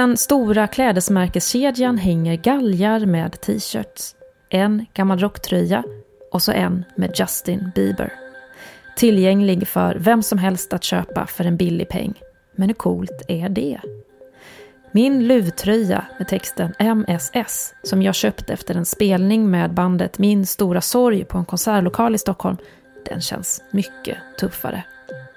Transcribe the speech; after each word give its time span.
Den 0.00 0.16
stora 0.16 0.66
klädesmärkeskedjan 0.66 1.98
hänger 1.98 2.36
galgar 2.36 3.06
med 3.06 3.40
t-shirts. 3.40 4.14
En 4.50 4.86
gammal 4.94 5.18
rocktröja 5.18 5.84
och 6.32 6.42
så 6.42 6.52
en 6.52 6.84
med 6.96 7.12
Justin 7.14 7.70
Bieber. 7.74 8.12
Tillgänglig 8.96 9.68
för 9.68 9.96
vem 10.00 10.22
som 10.22 10.38
helst 10.38 10.72
att 10.72 10.84
köpa 10.84 11.26
för 11.26 11.44
en 11.44 11.56
billig 11.56 11.88
peng. 11.88 12.14
Men 12.56 12.68
hur 12.68 12.74
coolt 12.74 13.22
är 13.28 13.48
det? 13.48 13.80
Min 14.92 15.26
luvtröja 15.26 16.04
med 16.18 16.28
texten 16.28 16.74
MSS 16.78 17.74
som 17.82 18.02
jag 18.02 18.14
köpte 18.14 18.52
efter 18.52 18.74
en 18.74 18.86
spelning 18.86 19.50
med 19.50 19.74
bandet 19.74 20.18
Min 20.18 20.46
stora 20.46 20.80
sorg 20.80 21.24
på 21.24 21.38
en 21.38 21.44
konsertlokal 21.44 22.14
i 22.14 22.18
Stockholm, 22.18 22.56
den 23.08 23.20
känns 23.20 23.62
mycket 23.70 24.16
tuffare. 24.40 24.84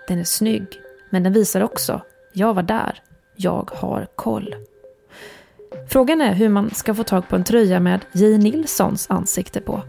Den 0.07 0.19
är 0.19 0.23
snygg, 0.23 0.67
men 1.09 1.23
den 1.23 1.33
visar 1.33 1.61
också, 1.61 2.01
jag 2.33 2.53
var 2.53 2.63
där, 2.63 2.99
jag 3.35 3.69
har 3.73 4.07
koll. 4.15 4.55
Frågan 5.89 6.21
är 6.21 6.33
hur 6.33 6.49
man 6.49 6.69
ska 6.69 6.93
få 6.93 7.03
tag 7.03 7.27
på 7.27 7.35
en 7.35 7.43
tröja 7.43 7.79
med 7.79 8.05
J. 8.11 8.37
Nilssons 8.37 9.09
ansikte 9.09 9.61
på. 9.61 9.81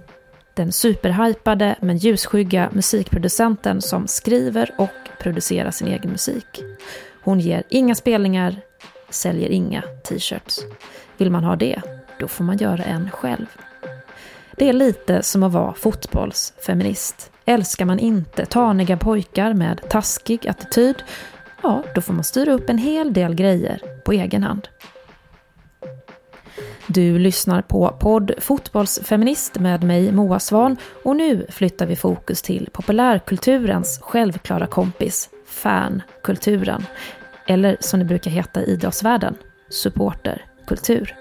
Den 0.54 0.72
superhypade 0.72 1.76
men 1.80 1.96
ljusskygga 1.96 2.70
musikproducenten 2.72 3.80
som 3.80 4.06
skriver 4.06 4.74
och 4.78 4.90
producerar 5.20 5.70
sin 5.70 5.88
egen 5.88 6.10
musik. 6.10 6.62
Hon 7.22 7.40
ger 7.40 7.62
inga 7.68 7.94
spelningar, 7.94 8.56
säljer 9.10 9.48
inga 9.48 9.82
t-shirts. 9.82 10.60
Vill 11.16 11.30
man 11.30 11.44
ha 11.44 11.56
det, 11.56 11.82
då 12.20 12.28
får 12.28 12.44
man 12.44 12.56
göra 12.56 12.82
en 12.82 13.10
själv. 13.10 13.46
Det 14.56 14.68
är 14.68 14.72
lite 14.72 15.22
som 15.22 15.42
att 15.42 15.52
vara 15.52 15.74
fotbollsfeminist. 15.74 17.30
Älskar 17.44 17.84
man 17.84 17.98
inte 17.98 18.46
taniga 18.46 18.96
pojkar 18.96 19.54
med 19.54 19.88
taskig 19.90 20.48
attityd, 20.48 21.02
ja, 21.64 21.82
då 21.94 22.00
får 22.00 22.12
man 22.12 22.24
styra 22.24 22.52
upp 22.52 22.70
en 22.70 22.78
hel 22.78 23.12
del 23.12 23.34
grejer 23.34 23.80
på 24.04 24.12
egen 24.12 24.42
hand. 24.42 24.68
Du 26.86 27.18
lyssnar 27.18 27.62
på 27.62 27.96
podd 28.00 28.32
Fotbollsfeminist 28.38 29.58
med 29.58 29.84
mig 29.84 30.12
Moa 30.12 30.38
Svan 30.38 30.76
och 31.02 31.16
nu 31.16 31.46
flyttar 31.48 31.86
vi 31.86 31.96
fokus 31.96 32.42
till 32.42 32.68
populärkulturens 32.72 33.98
självklara 34.02 34.66
kompis, 34.66 35.30
fankulturen. 35.46 36.86
Eller 37.46 37.76
som 37.80 38.00
det 38.00 38.06
brukar 38.06 38.30
heta 38.30 38.62
i 38.62 38.70
idrottsvärlden, 38.70 39.34
supporterkultur. 39.68 41.14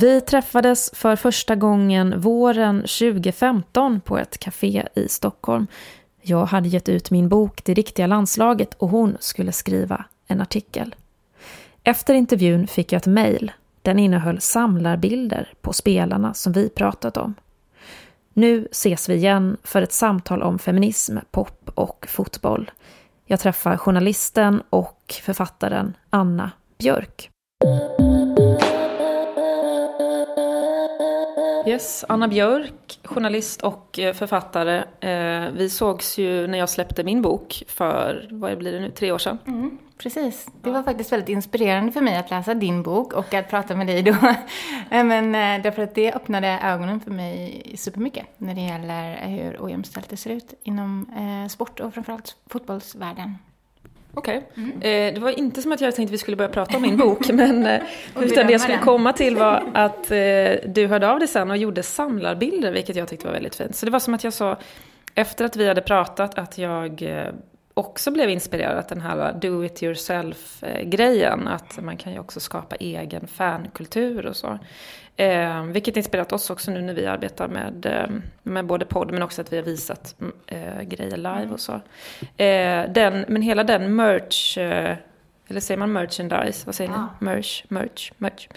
Vi 0.00 0.20
träffades 0.20 0.90
för 0.94 1.16
första 1.16 1.56
gången 1.56 2.20
våren 2.20 2.80
2015 2.80 4.00
på 4.00 4.18
ett 4.18 4.38
café 4.38 4.88
i 4.94 5.08
Stockholm. 5.08 5.66
Jag 6.22 6.46
hade 6.46 6.68
gett 6.68 6.88
ut 6.88 7.10
min 7.10 7.28
bok 7.28 7.64
Det 7.64 7.74
riktiga 7.74 8.06
landslaget 8.06 8.74
och 8.74 8.88
hon 8.88 9.16
skulle 9.20 9.52
skriva 9.52 10.04
en 10.26 10.40
artikel. 10.40 10.94
Efter 11.84 12.14
intervjun 12.14 12.66
fick 12.66 12.92
jag 12.92 12.96
ett 12.96 13.06
mejl. 13.06 13.52
Den 13.82 13.98
innehöll 13.98 14.40
samlarbilder 14.40 15.52
på 15.60 15.72
spelarna 15.72 16.34
som 16.34 16.52
vi 16.52 16.68
pratat 16.68 17.16
om. 17.16 17.34
Nu 18.32 18.68
ses 18.70 19.08
vi 19.08 19.14
igen 19.14 19.56
för 19.62 19.82
ett 19.82 19.92
samtal 19.92 20.42
om 20.42 20.58
feminism, 20.58 21.16
pop 21.30 21.70
och 21.74 22.06
fotboll. 22.08 22.70
Jag 23.24 23.40
träffar 23.40 23.76
journalisten 23.76 24.62
och 24.70 25.14
författaren 25.22 25.96
Anna 26.10 26.50
Björk. 26.78 27.30
Yes, 31.68 32.04
Anna 32.08 32.28
Björk, 32.28 33.00
journalist 33.04 33.62
och 33.62 33.98
eh, 33.98 34.14
författare. 34.14 34.76
Eh, 35.00 35.50
vi 35.52 35.70
sågs 35.70 36.18
ju 36.18 36.46
när 36.46 36.58
jag 36.58 36.68
släppte 36.68 37.04
min 37.04 37.22
bok 37.22 37.62
för, 37.68 38.28
vad 38.30 38.58
blir 38.58 38.72
det 38.72 38.80
nu, 38.80 38.90
tre 38.90 39.12
år 39.12 39.18
sedan. 39.18 39.38
Mm, 39.46 39.78
precis. 39.98 40.46
Det 40.62 40.70
var 40.70 40.82
faktiskt 40.82 41.12
väldigt 41.12 41.28
inspirerande 41.28 41.92
för 41.92 42.00
mig 42.00 42.16
att 42.16 42.30
läsa 42.30 42.54
din 42.54 42.82
bok 42.82 43.12
och 43.12 43.34
att 43.34 43.50
prata 43.50 43.76
med 43.76 43.86
dig 43.86 44.02
då. 44.02 44.16
Eh, 44.90 45.04
men 45.04 45.32
därför 45.62 45.82
att 45.82 45.94
det 45.94 46.12
öppnade 46.12 46.48
ögonen 46.48 47.00
för 47.00 47.10
mig 47.10 47.72
supermycket 47.78 48.26
när 48.38 48.54
det 48.54 48.60
gäller 48.60 49.26
hur 49.26 49.56
ojämställt 49.64 50.08
det 50.08 50.16
ser 50.16 50.30
ut 50.30 50.54
inom 50.62 51.06
sport 51.50 51.80
och 51.80 51.94
framförallt 51.94 52.36
fotbollsvärlden. 52.46 53.34
Okej. 54.18 54.46
Okay. 54.52 54.64
Mm. 54.64 55.08
Eh, 55.08 55.14
det 55.14 55.20
var 55.20 55.30
inte 55.30 55.62
som 55.62 55.72
att 55.72 55.80
jag 55.80 55.94
tänkte 55.94 56.10
att 56.10 56.14
vi 56.14 56.18
skulle 56.18 56.36
börja 56.36 56.48
prata 56.50 56.76
om 56.76 56.82
min 56.82 56.96
bok, 56.96 57.28
men 57.32 57.66
eh, 57.66 57.80
utan 58.20 58.46
det 58.46 58.52
jag 58.52 58.60
skulle 58.60 58.78
komma 58.78 59.12
till 59.12 59.36
var 59.36 59.62
att 59.74 60.10
eh, 60.10 60.52
du 60.66 60.86
hörde 60.86 61.10
av 61.10 61.18
dig 61.18 61.28
sen 61.28 61.50
och 61.50 61.56
gjorde 61.56 61.82
samlarbilder, 61.82 62.72
vilket 62.72 62.96
jag 62.96 63.08
tyckte 63.08 63.26
var 63.26 63.32
väldigt 63.32 63.54
fint. 63.54 63.76
Så 63.76 63.86
det 63.86 63.92
var 63.92 64.00
som 64.00 64.14
att 64.14 64.24
jag 64.24 64.32
sa, 64.32 64.56
efter 65.14 65.44
att 65.44 65.56
vi 65.56 65.68
hade 65.68 65.80
pratat, 65.80 66.38
att 66.38 66.58
jag 66.58 67.02
eh, 67.02 67.32
också 67.74 68.10
blev 68.10 68.30
inspirerad, 68.30 68.84
den 68.88 69.00
här 69.00 69.32
do 69.32 69.64
it 69.64 69.82
yourself-grejen, 69.82 71.48
att 71.48 71.78
man 71.82 71.96
kan 71.96 72.12
ju 72.12 72.18
också 72.18 72.40
skapa 72.40 72.76
egen 72.76 73.26
fankultur 73.26 74.26
och 74.26 74.36
så. 74.36 74.58
Eh, 75.18 75.62
vilket 75.64 75.96
inspirerat 75.96 76.32
oss 76.32 76.50
också 76.50 76.70
nu 76.70 76.82
när 76.82 76.94
vi 76.94 77.06
arbetar 77.06 77.48
med, 77.48 77.86
eh, 77.86 78.16
med 78.42 78.66
både 78.66 78.84
podd 78.84 79.10
men 79.10 79.22
också 79.22 79.40
att 79.42 79.52
vi 79.52 79.56
har 79.56 79.64
visat 79.64 80.14
eh, 80.46 80.82
grejer 80.82 81.16
live 81.16 81.48
och 81.52 81.60
så. 81.60 81.72
Eh, 82.42 82.90
den, 82.92 83.24
men 83.28 83.42
hela 83.42 83.64
den 83.64 83.96
merch, 83.96 84.58
eh, 84.58 84.96
eller 85.48 85.60
säger 85.60 85.78
man 85.78 85.92
merchandise? 85.92 86.66
Vad 86.66 86.74
säger 86.74 86.90
ja. 86.90 87.08
ni? 87.20 87.24
Merch, 87.24 87.64
merch, 87.68 88.12
merch. 88.18 88.48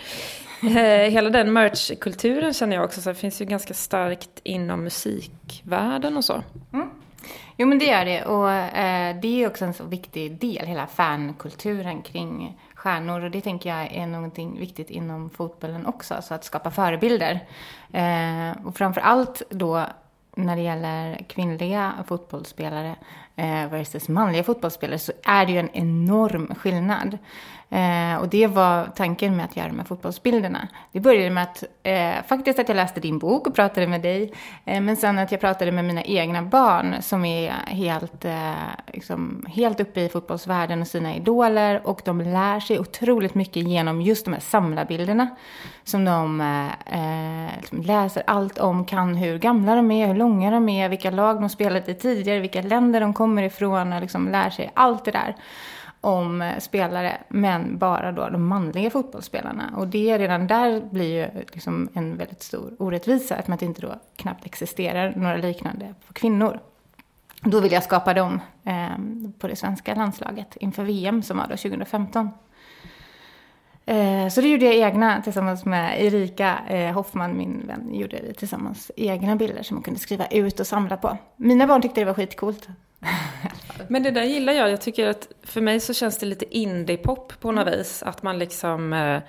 Eh, 0.64 1.12
hela 1.12 1.30
den 1.30 1.54
merchkulturen 1.54 2.54
känner 2.54 2.76
jag 2.76 2.86
också, 2.86 3.02
så 3.02 3.10
det 3.10 3.16
finns 3.16 3.42
ju 3.42 3.46
ganska 3.46 3.74
starkt 3.74 4.42
inom 4.44 4.84
musikvärlden 4.84 6.18
och 6.18 6.26
så. 6.26 6.44
Mm. 6.74 6.90
Jo 7.58 7.68
men 7.68 7.80
det 7.80 7.86
gör 7.86 8.06
det 8.06 8.26
och 8.26 8.52
eh, 8.52 9.16
det 9.22 9.44
är 9.44 9.48
också 9.48 9.66
en 9.66 9.74
så 9.74 9.84
viktig 9.84 10.40
del, 10.40 10.66
hela 10.66 10.88
fankulturen 10.88 12.02
kring 12.02 12.60
stjärnor 12.82 13.24
och 13.24 13.32
det 13.32 13.42
tänker 13.42 13.70
jag 13.70 13.94
är 13.94 14.08
någonting 14.08 14.60
viktigt 14.60 14.90
inom 14.90 15.30
fotbollen 15.30 15.86
också, 15.86 16.14
alltså 16.14 16.34
att 16.34 16.44
skapa 16.44 16.72
förebilder. 16.72 17.40
Eh, 17.92 18.66
och 18.66 18.78
framför 18.78 19.02
allt 19.02 19.42
då 19.50 19.86
när 20.36 20.56
det 20.56 20.62
gäller 20.62 21.26
kvinnliga 21.28 21.94
fotbollsspelare 22.08 22.96
eh, 23.36 23.68
versus 23.68 24.10
manliga 24.10 24.44
fotbollsspelare 24.44 25.00
så 25.00 25.12
är 25.24 25.46
det 25.46 25.52
ju 25.52 25.60
en 25.60 25.70
enorm 25.74 26.56
skillnad. 26.56 27.18
Eh, 27.72 28.16
och 28.22 28.30
det 28.30 28.48
var 28.48 28.88
tanken 28.96 29.36
med 29.36 29.46
att 29.46 29.58
göra 29.58 29.68
de 29.68 29.80
här 29.80 29.86
fotbollsbilderna. 29.86 30.68
Det 30.92 31.00
började 31.00 31.30
med 31.30 31.44
att 31.44 31.64
eh, 31.84 32.24
faktiskt 32.28 32.60
att 32.60 32.70
jag 32.70 32.76
läste 32.76 33.00
din 33.00 33.20
bok 33.20 33.48
och 33.48 33.56
pratade 33.56 33.88
med 33.88 34.02
dig. 34.02 34.34
Eh, 34.66 34.82
men 34.82 34.98
sen 34.98 35.20
att 35.20 35.32
jag 35.32 35.42
pratade 35.42 35.72
med 35.72 35.86
mina 35.86 36.04
egna 36.04 36.42
barn 36.42 36.96
som 37.02 37.26
är 37.26 37.52
helt, 37.68 38.26
eh, 38.26 38.54
liksom, 38.94 39.46
helt 39.50 39.80
uppe 39.80 40.02
i 40.02 40.10
fotbollsvärlden 40.10 40.82
och 40.82 40.88
sina 40.88 41.16
idoler. 41.16 41.82
Och 41.88 42.02
de 42.06 42.22
lär 42.22 42.60
sig 42.60 42.80
otroligt 42.80 43.36
mycket 43.36 43.68
genom 43.68 44.02
just 44.02 44.26
de 44.26 44.34
här 44.34 44.42
samlarbilderna. 44.42 45.28
Som 45.84 46.06
de 46.06 46.42
eh, 46.42 46.66
eh 46.66 47.58
liksom 47.58 47.82
läser 47.82 48.24
allt 48.28 48.58
om, 48.58 48.86
kan 48.86 49.16
hur 49.16 49.40
gamla 49.40 49.76
de 49.76 49.92
är, 49.92 50.08
hur 50.08 50.16
långa 50.16 50.52
de 50.52 50.70
är, 50.70 50.90
vilka 50.90 51.12
lag 51.12 51.42
de 51.42 51.50
spelat 51.50 51.90
i 51.90 51.94
tidigare, 51.94 52.40
vilka 52.40 52.62
länder 52.62 53.02
de 53.02 53.14
kommer 53.14 53.44
ifrån 53.44 53.94
och 53.94 54.02
liksom 54.02 54.28
lär 54.28 54.50
sig 54.50 54.72
allt 54.74 55.06
det 55.06 55.12
där 55.12 55.36
om 56.02 56.42
eh, 56.42 56.60
spelare, 56.60 57.18
men 57.30 57.78
bara 57.78 58.12
då 58.12 58.30
de 58.30 58.48
manliga 58.48 58.90
fotbollsspelarna. 58.90 59.74
Och 59.78 59.88
det 59.88 60.18
redan 60.18 60.48
där 60.48 60.82
blir 60.92 61.14
ju 61.14 61.44
liksom 61.54 61.90
en 61.94 62.18
väldigt 62.18 62.44
stor 62.44 62.74
orättvisa, 62.80 63.36
eftersom 63.36 63.54
att 63.54 63.60
det 63.60 63.66
inte 63.66 63.82
då 63.82 63.96
knappt 64.16 64.46
existerar 64.46 65.14
några 65.16 65.36
liknande 65.36 65.94
för 66.06 66.14
kvinnor. 66.14 66.60
Då 67.44 67.60
vill 67.60 67.72
jag 67.72 67.84
skapa 67.84 68.14
dem 68.14 68.40
eh, 68.64 68.98
på 69.40 69.48
det 69.48 69.56
svenska 69.56 69.96
landslaget 69.96 70.56
inför 70.56 70.84
VM 70.84 71.24
som 71.24 71.38
var 71.38 71.48
då 71.48 71.58
2015. 71.58 72.30
Eh, 73.86 74.28
så 74.28 74.42
det 74.42 74.48
gjorde 74.48 74.66
jag 74.66 74.76
egna 74.76 75.22
tillsammans 75.22 75.66
med 75.66 76.02
Erika 76.06 76.60
eh, 76.68 76.94
Hoffman, 76.94 77.38
min 77.38 77.68
vän, 77.68 77.94
gjorde 77.94 78.18
det 78.18 78.34
tillsammans 78.34 78.92
egna 78.96 79.36
bilder 79.36 79.64
som 79.64 79.78
hon 79.78 79.84
kunde 79.84 80.00
skriva 80.00 80.26
ut 80.26 80.60
och 80.60 80.68
samla 80.68 80.98
på. 80.98 81.18
Mina 81.36 81.68
barn 81.68 81.82
tyckte 81.82 82.02
det 82.02 82.06
var 82.06 82.14
skitcoolt. 82.14 82.68
Men 83.88 84.04
det 84.04 84.12
där 84.12 84.24
gillar 84.24 84.54
jag. 84.54 84.70
Jag 84.70 84.82
tycker 84.82 85.08
att 85.08 85.28
för 85.44 85.62
mig 85.62 85.80
så 85.80 85.94
känns 85.94 86.18
det 86.18 86.26
lite 86.26 86.58
indie-pop 86.58 87.34
på 87.40 87.52
något 87.52 87.74
vis. 87.74 88.04
Att 88.04 88.24
man 88.24 88.40
liksom 88.40 88.94
eh, 88.94 89.22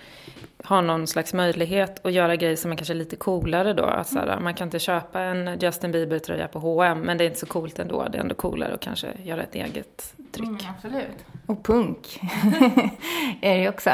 har 0.64 0.82
någon 0.82 1.06
slags 1.06 1.34
möjlighet 1.34 2.06
att 2.06 2.12
göra 2.12 2.36
grejer 2.36 2.56
som 2.56 2.72
är 2.72 2.76
kanske 2.76 2.94
lite 2.94 3.16
coolare 3.16 3.72
då. 3.72 3.84
Att, 3.84 4.08
såhär, 4.08 4.40
man 4.40 4.54
kan 4.54 4.66
inte 4.66 4.78
köpa 4.78 5.20
en 5.20 5.58
Justin 5.60 5.92
Bieber-tröja 5.92 6.48
på 6.48 6.58
H&M 6.58 7.00
men 7.00 7.18
det 7.18 7.24
är 7.24 7.26
inte 7.26 7.40
så 7.40 7.46
coolt 7.46 7.78
ändå. 7.78 8.08
Det 8.12 8.18
är 8.18 8.22
ändå 8.22 8.34
coolare 8.34 8.74
att 8.74 8.80
kanske 8.80 9.08
göra 9.22 9.42
ett 9.42 9.54
eget 9.54 10.14
uttryck. 10.32 10.48
Mm, 10.48 10.74
absolut. 10.76 11.24
Och 11.46 11.64
punk 11.64 12.20
är 13.40 13.58
det 13.58 13.68
också. 13.68 13.90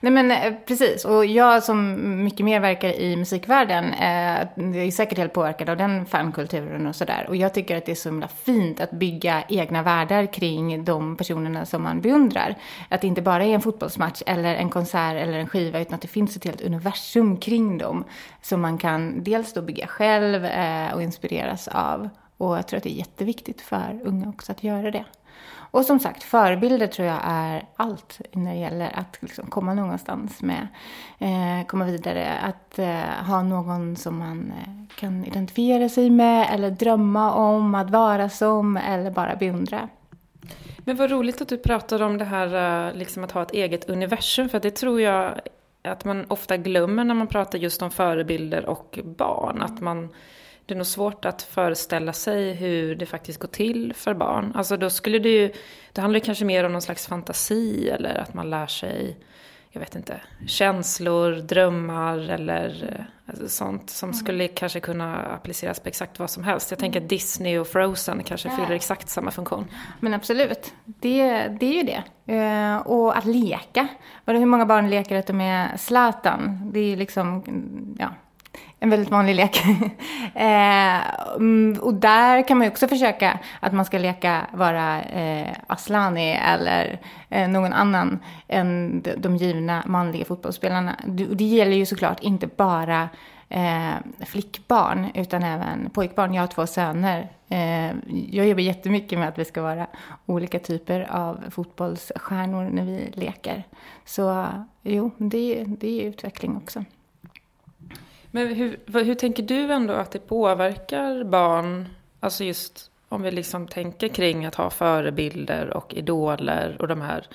Nej 0.00 0.12
men 0.12 0.30
eh, 0.30 0.52
precis, 0.66 1.04
och 1.04 1.26
jag 1.26 1.62
som 1.62 1.98
mycket 2.24 2.44
mer 2.44 2.60
verkar 2.60 2.88
i 2.88 3.16
musikvärlden 3.16 3.84
eh, 3.84 4.86
är 4.86 4.90
säkert 4.90 5.18
helt 5.18 5.32
påverkad 5.32 5.68
av 5.68 5.76
den 5.76 6.06
fankulturen 6.06 6.86
och 6.86 6.96
sådär. 6.96 7.26
Och 7.28 7.36
jag 7.36 7.54
tycker 7.54 7.76
att 7.76 7.86
det 7.86 7.92
är 7.92 7.96
så 7.96 8.08
himla 8.08 8.28
fint 8.28 8.80
att 8.80 8.90
bygga 8.90 9.44
egna 9.48 9.82
världar 9.82 10.32
kring 10.32 10.84
de 10.84 11.16
personerna 11.16 11.66
som 11.66 11.82
man 11.82 12.00
beundrar. 12.00 12.54
Att 12.88 13.00
det 13.00 13.06
inte 13.06 13.22
bara 13.22 13.44
är 13.44 13.54
en 13.54 13.60
fotbollsmatch 13.60 14.22
eller 14.26 14.54
en 14.54 14.70
konsert 14.70 15.16
eller 15.16 15.38
en 15.38 15.48
skiva 15.48 15.80
utan 15.80 15.94
att 15.94 16.02
det 16.02 16.08
finns 16.12 16.36
ett 16.36 16.44
helt 16.44 16.60
universum 16.60 17.36
kring 17.36 17.78
dem. 17.78 18.04
Som 18.42 18.60
man 18.60 18.78
kan 18.78 19.24
dels 19.24 19.52
då 19.52 19.62
bygga 19.62 19.86
själv 19.86 20.44
eh, 20.44 20.94
och 20.94 21.02
inspireras 21.02 21.68
av. 21.68 22.08
Och 22.36 22.56
jag 22.56 22.66
tror 22.66 22.76
att 22.76 22.82
det 22.82 22.92
är 22.92 22.98
jätteviktigt 22.98 23.60
för 23.60 24.00
unga 24.04 24.28
också 24.28 24.52
att 24.52 24.64
göra 24.64 24.90
det. 24.90 25.04
Och 25.72 25.84
som 25.84 25.98
sagt, 26.00 26.22
förebilder 26.22 26.86
tror 26.86 27.08
jag 27.08 27.20
är 27.24 27.64
allt 27.76 28.20
när 28.32 28.54
det 28.54 28.60
gäller 28.60 28.90
att 28.94 29.18
liksom 29.20 29.46
komma 29.46 29.74
någonstans 29.74 30.42
med, 30.42 30.68
eh, 31.18 31.66
komma 31.66 31.84
vidare. 31.84 32.38
Att 32.38 32.78
eh, 32.78 33.26
ha 33.26 33.42
någon 33.42 33.96
som 33.96 34.18
man 34.18 34.52
eh, 34.58 34.96
kan 34.96 35.24
identifiera 35.24 35.88
sig 35.88 36.10
med 36.10 36.48
eller 36.52 36.70
drömma 36.70 37.32
om 37.32 37.74
att 37.74 37.90
vara 37.90 38.28
som 38.28 38.76
eller 38.76 39.10
bara 39.10 39.36
beundra. 39.36 39.88
Men 40.78 40.96
vad 40.96 41.10
roligt 41.10 41.40
att 41.40 41.48
du 41.48 41.58
pratar 41.58 42.02
om 42.02 42.18
det 42.18 42.24
här 42.24 42.86
eh, 42.88 42.94
liksom 42.94 43.24
att 43.24 43.32
ha 43.32 43.42
ett 43.42 43.52
eget 43.52 43.88
universum, 43.88 44.48
för 44.48 44.60
det 44.60 44.70
tror 44.70 45.00
jag 45.00 45.40
att 45.82 46.04
man 46.04 46.24
ofta 46.28 46.56
glömmer 46.56 47.04
när 47.04 47.14
man 47.14 47.26
pratar 47.26 47.58
just 47.58 47.82
om 47.82 47.90
förebilder 47.90 48.66
och 48.66 48.98
barn. 49.04 49.62
Att 49.62 49.80
man 49.80 50.08
det 50.66 50.74
är 50.74 50.76
nog 50.76 50.86
svårt 50.86 51.24
att 51.24 51.42
föreställa 51.42 52.12
sig 52.12 52.52
hur 52.52 52.94
det 52.94 53.06
faktiskt 53.06 53.38
går 53.38 53.48
till 53.48 53.92
för 53.94 54.14
barn. 54.14 54.52
Alltså 54.54 54.76
då 54.76 54.90
skulle 54.90 55.18
det 55.18 55.28
ju, 55.28 55.52
det 55.92 56.00
handlar 56.00 56.20
ju 56.20 56.24
kanske 56.24 56.44
mer 56.44 56.64
om 56.64 56.72
någon 56.72 56.82
slags 56.82 57.06
fantasi 57.06 57.88
eller 57.88 58.14
att 58.14 58.34
man 58.34 58.50
lär 58.50 58.66
sig, 58.66 59.16
jag 59.72 59.80
vet 59.80 59.96
inte, 59.96 60.20
känslor, 60.46 61.32
drömmar 61.32 62.18
eller 62.18 63.06
alltså 63.26 63.48
sånt 63.48 63.90
som 63.90 64.08
mm. 64.08 64.14
skulle 64.14 64.48
kanske 64.48 64.80
kunna 64.80 65.16
appliceras 65.16 65.80
på 65.80 65.88
exakt 65.88 66.18
vad 66.18 66.30
som 66.30 66.44
helst. 66.44 66.70
Jag 66.70 66.78
tänker 66.78 67.00
att 67.00 67.08
Disney 67.08 67.58
och 67.58 67.66
Frozen 67.66 68.22
kanske 68.24 68.48
ja. 68.48 68.56
fyller 68.56 68.70
exakt 68.70 69.08
samma 69.08 69.30
funktion. 69.30 69.66
Men 70.00 70.14
absolut, 70.14 70.74
det, 70.84 71.48
det 71.48 71.66
är 71.66 71.72
ju 71.72 71.82
det. 71.82 72.02
Uh, 72.32 72.76
och 72.76 73.16
att 73.18 73.24
leka. 73.24 73.88
Hur 74.26 74.46
många 74.46 74.66
barn 74.66 74.90
leker 74.90 75.16
att 75.16 75.26
de 75.26 75.40
är 75.40 75.76
Zlatan? 75.76 76.70
Det 76.72 76.80
är 76.80 76.84
ju 76.84 76.96
liksom, 76.96 77.44
ja, 77.98 78.08
en 78.82 78.90
väldigt 78.90 79.10
vanlig 79.10 79.34
lek. 79.34 79.62
eh, 80.34 81.34
mm, 81.36 81.78
och 81.80 81.94
där 81.94 82.48
kan 82.48 82.58
man 82.58 82.64
ju 82.66 82.70
också 82.70 82.88
försöka 82.88 83.38
att 83.60 83.72
man 83.72 83.84
ska 83.84 83.98
leka 83.98 84.46
vara 84.52 85.02
eh, 85.02 85.52
Aslani 85.66 86.32
eller 86.32 87.00
eh, 87.28 87.48
någon 87.48 87.72
annan 87.72 88.18
än 88.48 89.02
de 89.16 89.36
givna 89.36 89.82
manliga 89.86 90.24
fotbollsspelarna. 90.24 90.96
Det 91.06 91.44
gäller 91.44 91.76
ju 91.76 91.86
såklart 91.86 92.20
inte 92.20 92.46
bara 92.46 93.08
eh, 93.48 93.94
flickbarn 94.26 95.06
utan 95.14 95.42
även 95.42 95.90
pojkbarn. 95.90 96.34
Jag 96.34 96.42
har 96.42 96.46
två 96.46 96.66
söner. 96.66 97.28
Eh, 97.48 97.92
jag 98.30 98.46
jobbar 98.46 98.62
jättemycket 98.62 99.18
med 99.18 99.28
att 99.28 99.38
vi 99.38 99.44
ska 99.44 99.62
vara 99.62 99.86
olika 100.26 100.58
typer 100.58 101.00
av 101.10 101.44
fotbollsstjärnor 101.50 102.70
när 102.72 102.84
vi 102.84 103.10
leker. 103.14 103.62
Så 104.04 104.46
jo, 104.82 105.10
det, 105.16 105.64
det 105.64 106.00
är 106.02 106.08
utveckling 106.08 106.56
också. 106.56 106.84
Men 108.34 108.54
hur, 108.54 109.04
hur 109.04 109.14
tänker 109.14 109.42
du 109.42 109.72
ändå 109.72 109.94
att 109.94 110.10
det 110.10 110.18
påverkar 110.18 111.24
barn? 111.24 111.88
Alltså 112.20 112.44
just 112.44 112.90
om 113.08 113.22
vi 113.22 113.30
liksom 113.30 113.68
tänker 113.68 114.08
kring 114.08 114.46
att 114.46 114.54
ha 114.54 114.70
förebilder 114.70 115.70
och 115.70 115.94
idoler 115.94 116.76
och 116.80 116.88
de 116.88 117.00
här, 117.00 117.26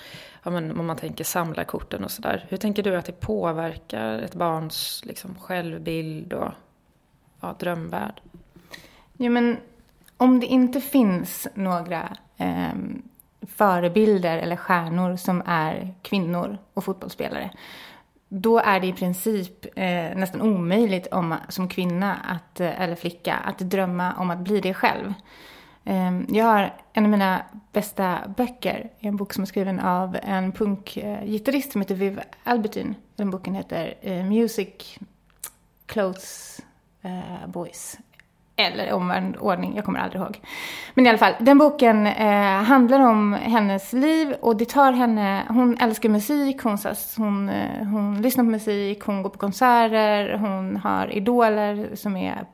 ja 0.44 0.52
men 0.52 0.80
om 0.80 0.86
man 0.86 0.98
tänker 0.98 1.24
samlarkorten 1.24 2.04
och 2.04 2.12
sådär. 2.12 2.46
Hur 2.50 2.58
tänker 2.58 2.84
du 2.84 2.96
att 2.96 3.06
det 3.06 3.20
påverkar 3.20 4.20
ett 4.20 4.36
barns 4.36 5.02
liksom 5.06 5.36
självbild 5.40 6.34
och 6.34 6.52
ja, 7.42 7.56
drömvärld? 7.60 8.22
Ja 9.18 9.30
men 9.30 9.58
om 10.18 10.40
det 10.40 10.46
inte 10.46 10.82
finns 10.82 11.48
några 11.54 12.18
eh, 12.38 12.76
förebilder 13.42 14.38
eller 14.38 14.56
stjärnor 14.56 15.16
som 15.16 15.44
är 15.46 15.94
kvinnor 16.02 16.58
och 16.74 16.84
fotbollsspelare 16.84 17.52
då 18.30 18.60
är 18.60 18.80
det 18.80 18.88
i 18.88 18.94
princip 18.94 19.66
eh, 19.76 20.16
nästan 20.16 20.42
omöjligt 20.42 21.08
om, 21.08 21.36
som 21.50 21.70
kvinna 21.70 22.16
att, 22.16 22.60
eh, 22.60 22.82
eller 22.82 22.96
flicka 22.96 23.34
att 23.34 23.60
drömma 23.60 24.14
om 24.14 24.30
att 24.30 24.40
bli 24.40 24.60
det 24.60 24.74
själv. 24.74 25.14
Eh, 25.86 26.20
jag 26.30 26.46
har 26.46 26.74
en 26.94 27.04
av 27.04 27.12
mina 27.12 27.42
bästa 27.72 28.20
böcker, 28.38 28.90
en 29.00 29.18
bok 29.18 29.34
som 29.34 29.42
är 29.42 29.46
skriven 29.46 29.80
av 29.80 30.18
en 30.24 30.52
punkgitarrist 30.52 31.72
som 31.72 31.82
heter 31.82 31.96
Viv 31.96 32.22
Albertine. 32.44 32.94
Den 33.16 33.30
boken 33.30 33.56
heter 33.56 33.94
eh, 34.02 34.26
Music 34.26 34.98
Clothes 35.86 36.62
eh, 37.02 37.48
Boys 37.48 37.98
eller 38.58 38.94
omvänd 38.94 39.38
ordning, 39.40 39.76
jag 39.76 39.86
kommer 39.86 40.00
aldrig 40.00 40.22
ihåg. 40.22 40.40
Men 40.94 41.06
i 41.06 41.10
alla 41.10 41.18
fall, 41.18 41.34
den 41.40 41.58
boken 41.58 42.08
eh, 42.08 42.64
handlar 42.64 43.00
om 43.00 43.34
hennes 43.34 43.94
liv 43.94 44.36
och 44.42 44.58
det 44.58 44.70
tar 44.70 44.92
henne, 44.92 45.44
hon 45.50 45.78
älskar 45.78 46.10
musik, 46.10 46.62
hon, 46.62 46.78
hon, 47.18 47.50
eh, 47.50 47.84
hon 47.84 48.22
lyssnar 48.22 48.44
på 48.44 48.50
musik, 48.50 49.02
hon 49.04 49.24
går 49.24 49.30
på 49.30 49.38
konserter, 49.38 50.38
hon 50.38 50.78
har 50.78 51.14
idoler 51.14 51.96
som 51.96 52.18
är 52.18 52.46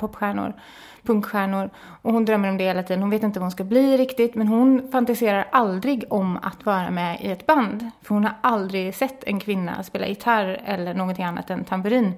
popstjärnor, 0.00 0.54
punkstjärnor 1.02 1.70
och 2.02 2.12
hon 2.12 2.24
drömmer 2.24 2.48
om 2.48 2.56
det 2.56 2.64
hela 2.64 2.82
tiden. 2.82 3.02
Hon 3.02 3.10
vet 3.10 3.22
inte 3.22 3.38
vad 3.38 3.44
hon 3.44 3.50
ska 3.50 3.64
bli 3.64 3.96
riktigt 3.96 4.34
men 4.34 4.48
hon 4.48 4.88
fantiserar 4.92 5.48
aldrig 5.52 6.04
om 6.10 6.38
att 6.42 6.66
vara 6.66 6.90
med 6.90 7.20
i 7.20 7.30
ett 7.30 7.46
band. 7.46 7.90
För 8.02 8.14
hon 8.14 8.24
har 8.24 8.34
aldrig 8.40 8.94
sett 8.94 9.24
en 9.24 9.40
kvinna 9.40 9.82
spela 9.82 10.06
gitarr 10.06 10.60
eller 10.64 10.94
någonting 10.94 11.24
annat 11.24 11.50
än 11.50 11.64
tamburin 11.64 12.14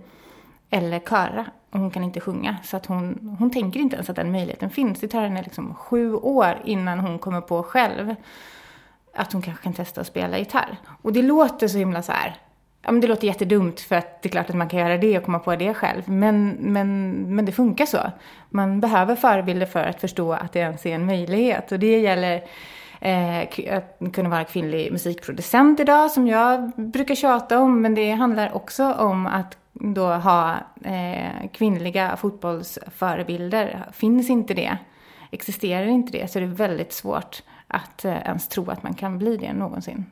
eller 0.73 0.99
köra. 0.99 1.47
Och 1.71 1.81
hon 1.81 1.91
kan 1.91 2.05
inte 2.05 2.21
sjunga. 2.21 2.57
Så 2.63 2.77
att 2.77 2.87
hon, 2.87 3.37
hon 3.39 3.51
tänker 3.51 3.81
inte 3.81 3.97
ens 3.97 4.11
att 4.11 4.17
den 4.17 4.33
möjligheten 4.33 4.71
finns. 4.71 5.01
Det 5.01 5.09
tar 5.09 5.23
henne 5.23 5.43
liksom 5.43 5.75
sju 5.75 6.15
år 6.15 6.59
innan 6.65 7.01
hon 7.01 7.19
kommer 7.19 7.41
på 7.41 7.63
själv 7.63 8.15
att 9.15 9.33
hon 9.33 9.43
kanske 9.43 9.63
kan 9.63 9.73
testa 9.73 10.01
att 10.01 10.07
spela 10.07 10.39
gitarr. 10.39 10.77
Och 11.03 11.13
det 11.13 11.23
låter 11.23 11.69
så 11.69 11.79
himla 11.79 12.03
så 12.03 12.13
här. 12.13 12.37
Ja, 12.83 12.93
men 12.93 13.01
det 13.01 13.07
låter 13.07 13.27
jättedumt 13.27 13.81
för 13.81 13.97
att 13.97 14.23
det 14.23 14.29
är 14.29 14.31
klart 14.31 14.51
att 14.51 14.57
man 14.57 14.69
kan 14.69 14.81
göra 14.81 14.99
det 14.99 15.19
och 15.19 15.25
komma 15.25 15.39
på 15.39 15.57
det 15.57 15.75
själv. 15.75 16.03
Men, 16.09 16.49
men, 16.61 17.13
men 17.35 17.45
det 17.45 17.53
funkar 17.53 17.87
så. 17.87 18.11
Man 18.51 18.81
behöver 18.81 19.17
förebilder 19.17 19.67
för 19.67 19.85
att 19.85 20.01
förstå 20.01 20.33
att 20.33 20.53
det 20.53 20.59
ens 20.59 20.87
är 20.87 20.95
en 20.95 21.07
möjlighet. 21.07 21.73
Och 21.73 21.79
det 21.79 22.01
gäller 22.01 22.43
eh, 23.01 23.77
att 23.77 24.13
kunna 24.13 24.29
vara 24.29 24.45
kvinnlig 24.45 24.93
musikproducent 24.93 25.81
idag 25.81 26.11
som 26.11 26.27
jag 26.27 26.73
brukar 26.77 27.15
tjata 27.15 27.59
om. 27.59 27.83
Men 27.83 27.95
det 27.95 28.11
handlar 28.11 28.57
också 28.57 28.95
om 28.95 29.27
att 29.27 29.57
då 29.73 30.07
ha 30.07 30.57
eh, 30.85 31.49
kvinnliga 31.53 32.17
fotbollsförebilder. 32.17 33.87
Finns 33.93 34.31
inte 34.31 34.55
det, 34.55 34.79
existerar 35.31 35.87
inte 35.87 36.13
det, 36.13 36.31
så 36.31 36.39
är 36.39 36.41
det 36.41 36.49
väldigt 36.49 36.93
svårt 36.93 37.43
att 37.67 38.05
eh, 38.05 38.17
ens 38.17 38.49
tro 38.49 38.71
att 38.71 38.83
man 38.83 38.95
kan 38.95 39.19
bli 39.19 39.37
det 39.37 39.53
någonsin. 39.53 40.05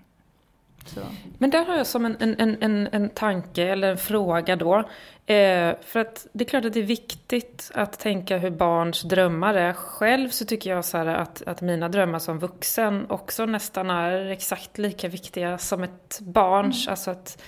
Så. 0.87 1.01
Men 1.39 1.51
där 1.51 1.65
har 1.65 1.77
jag 1.77 1.87
som 1.87 2.05
en, 2.05 2.17
en, 2.21 2.57
en, 2.61 2.89
en 2.93 3.09
tanke 3.09 3.63
eller 3.65 3.91
en 3.91 3.99
fråga 3.99 4.57
då. 4.57 4.79
Eh, 5.27 5.75
för 5.83 5.97
att 5.97 6.27
det 6.33 6.45
är 6.45 6.49
klart 6.49 6.65
att 6.65 6.73
det 6.73 6.81
är 6.81 6.85
viktigt 6.85 7.71
att 7.75 7.99
tänka 7.99 8.39
hur 8.39 8.51
barns 8.51 9.03
drömmar 9.03 9.55
är. 9.55 9.73
Själv 9.73 10.29
så 10.29 10.45
tycker 10.45 10.71
jag 10.71 10.85
så 10.85 10.99
att, 10.99 11.43
att 11.43 11.61
mina 11.61 11.89
drömmar 11.89 12.19
som 12.19 12.39
vuxen 12.39 13.07
också 13.09 13.47
nästan 13.47 13.91
är 13.91 14.31
exakt 14.31 14.79
lika 14.79 15.09
viktiga 15.09 15.59
som 15.59 15.83
ett 15.83 16.19
barns. 16.21 16.87
Mm. 16.87 16.93
Alltså 16.93 17.11
att 17.11 17.43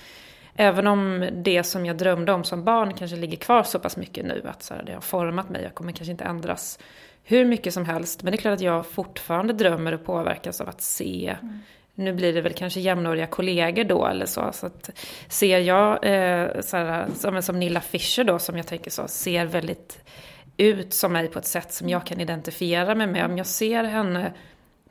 Även 0.55 0.87
om 0.87 1.29
det 1.33 1.63
som 1.63 1.85
jag 1.85 1.97
drömde 1.97 2.33
om 2.33 2.43
som 2.43 2.63
barn 2.63 2.93
kanske 2.93 3.17
ligger 3.17 3.37
kvar 3.37 3.63
så 3.63 3.79
pass 3.79 3.97
mycket 3.97 4.25
nu 4.25 4.41
att 4.45 4.63
så 4.63 4.73
här, 4.73 4.83
det 4.83 4.93
har 4.93 5.01
format 5.01 5.49
mig. 5.49 5.63
Jag 5.63 5.73
kommer 5.73 5.91
kanske 5.91 6.11
inte 6.11 6.23
ändras 6.23 6.79
hur 7.23 7.45
mycket 7.45 7.73
som 7.73 7.85
helst. 7.85 8.23
Men 8.23 8.31
det 8.31 8.37
är 8.37 8.41
klart 8.41 8.53
att 8.53 8.61
jag 8.61 8.85
fortfarande 8.85 9.53
drömmer 9.53 9.91
och 9.91 10.05
påverkas 10.05 10.61
av 10.61 10.69
att 10.69 10.81
se. 10.81 11.35
Mm. 11.41 11.59
Nu 11.95 12.13
blir 12.13 12.33
det 12.33 12.41
väl 12.41 12.53
kanske 12.53 12.79
jämnåriga 12.79 13.27
kollegor 13.27 13.83
då 13.83 14.07
eller 14.07 14.25
så. 14.25 14.49
så 14.53 14.65
att 14.65 14.89
ser 15.27 15.59
jag, 15.59 15.91
eh, 16.05 16.61
så 16.61 16.77
här, 16.77 17.07
som, 17.15 17.41
som 17.41 17.59
Nilla 17.59 17.81
Fischer 17.81 18.23
då, 18.23 18.39
som 18.39 18.57
jag 18.57 18.67
tänker 18.67 18.91
så, 18.91 19.07
ser 19.07 19.45
väldigt 19.45 20.03
ut 20.57 20.93
som 20.93 21.13
mig 21.13 21.27
på 21.27 21.39
ett 21.39 21.45
sätt 21.45 21.73
som 21.73 21.89
jag 21.89 22.05
kan 22.05 22.21
identifiera 22.21 22.95
mig 22.95 23.07
med. 23.07 23.25
Om 23.25 23.37
jag 23.37 23.47
ser 23.47 23.83
henne 23.83 24.33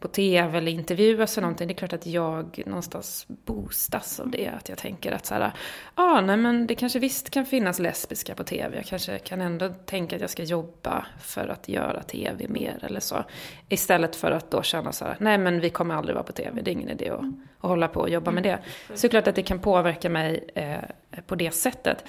på 0.02 0.09
tv 0.09 0.59
eller 0.59 0.73
intervjuas 0.73 1.38
eller 1.38 1.42
någonting, 1.42 1.68
det 1.68 1.75
är 1.75 1.76
klart 1.76 1.92
att 1.92 2.06
jag 2.06 2.62
någonstans 2.66 3.26
boostas 3.28 4.21
av 4.21 4.30
det. 4.30 4.49
Att 4.49 4.68
jag 4.68 4.78
tänker 4.78 5.12
att 5.12 5.26
så 5.26 5.35
här, 5.35 5.52
ah, 5.94 6.21
nej 6.21 6.37
men 6.37 6.66
det 6.66 6.75
kanske 6.75 6.99
visst 6.99 7.30
kan 7.30 7.47
finnas 7.47 7.78
lesbiska 7.78 8.35
på 8.35 8.44
tv. 8.44 8.76
Jag 8.76 8.85
kanske 8.85 9.18
kan 9.18 9.40
ändå 9.40 9.68
tänka 9.68 10.16
att 10.16 10.23
jag 10.23 10.30
ska 10.30 10.42
jobba 10.42 11.06
för 11.21 11.49
att 11.49 11.68
göra 11.68 12.02
tv 12.02 12.49
mer 12.49 12.78
eller 12.82 13.00
så. 13.00 13.25
Istället 13.68 14.16
för 14.16 14.30
att 14.30 14.50
då 14.50 14.62
känna 14.62 14.92
så 14.92 15.04
här, 15.04 15.16
nej 15.21 15.38
men 15.38 15.61
vi 15.61 15.71
kommer 15.71 15.94
aldrig 15.94 16.14
vara 16.14 16.25
på 16.25 16.32
tv, 16.32 16.62
det 16.62 16.71
är 16.71 16.73
ingen 16.73 16.90
idé 16.90 17.11
att, 17.11 17.18
att 17.18 17.71
hålla 17.71 17.88
på 17.88 18.00
och 18.00 18.11
jobba 18.11 18.30
med 18.30 18.42
det. 18.42 18.59
Så 18.94 19.02
det 19.02 19.06
är 19.06 19.09
klart 19.09 19.28
att 19.28 19.35
det 19.35 19.42
kan 19.42 19.59
påverka 19.59 20.11
mig 20.11 20.49
eh, 20.54 20.78
på 21.26 21.35
det 21.35 21.50
sättet. 21.50 22.04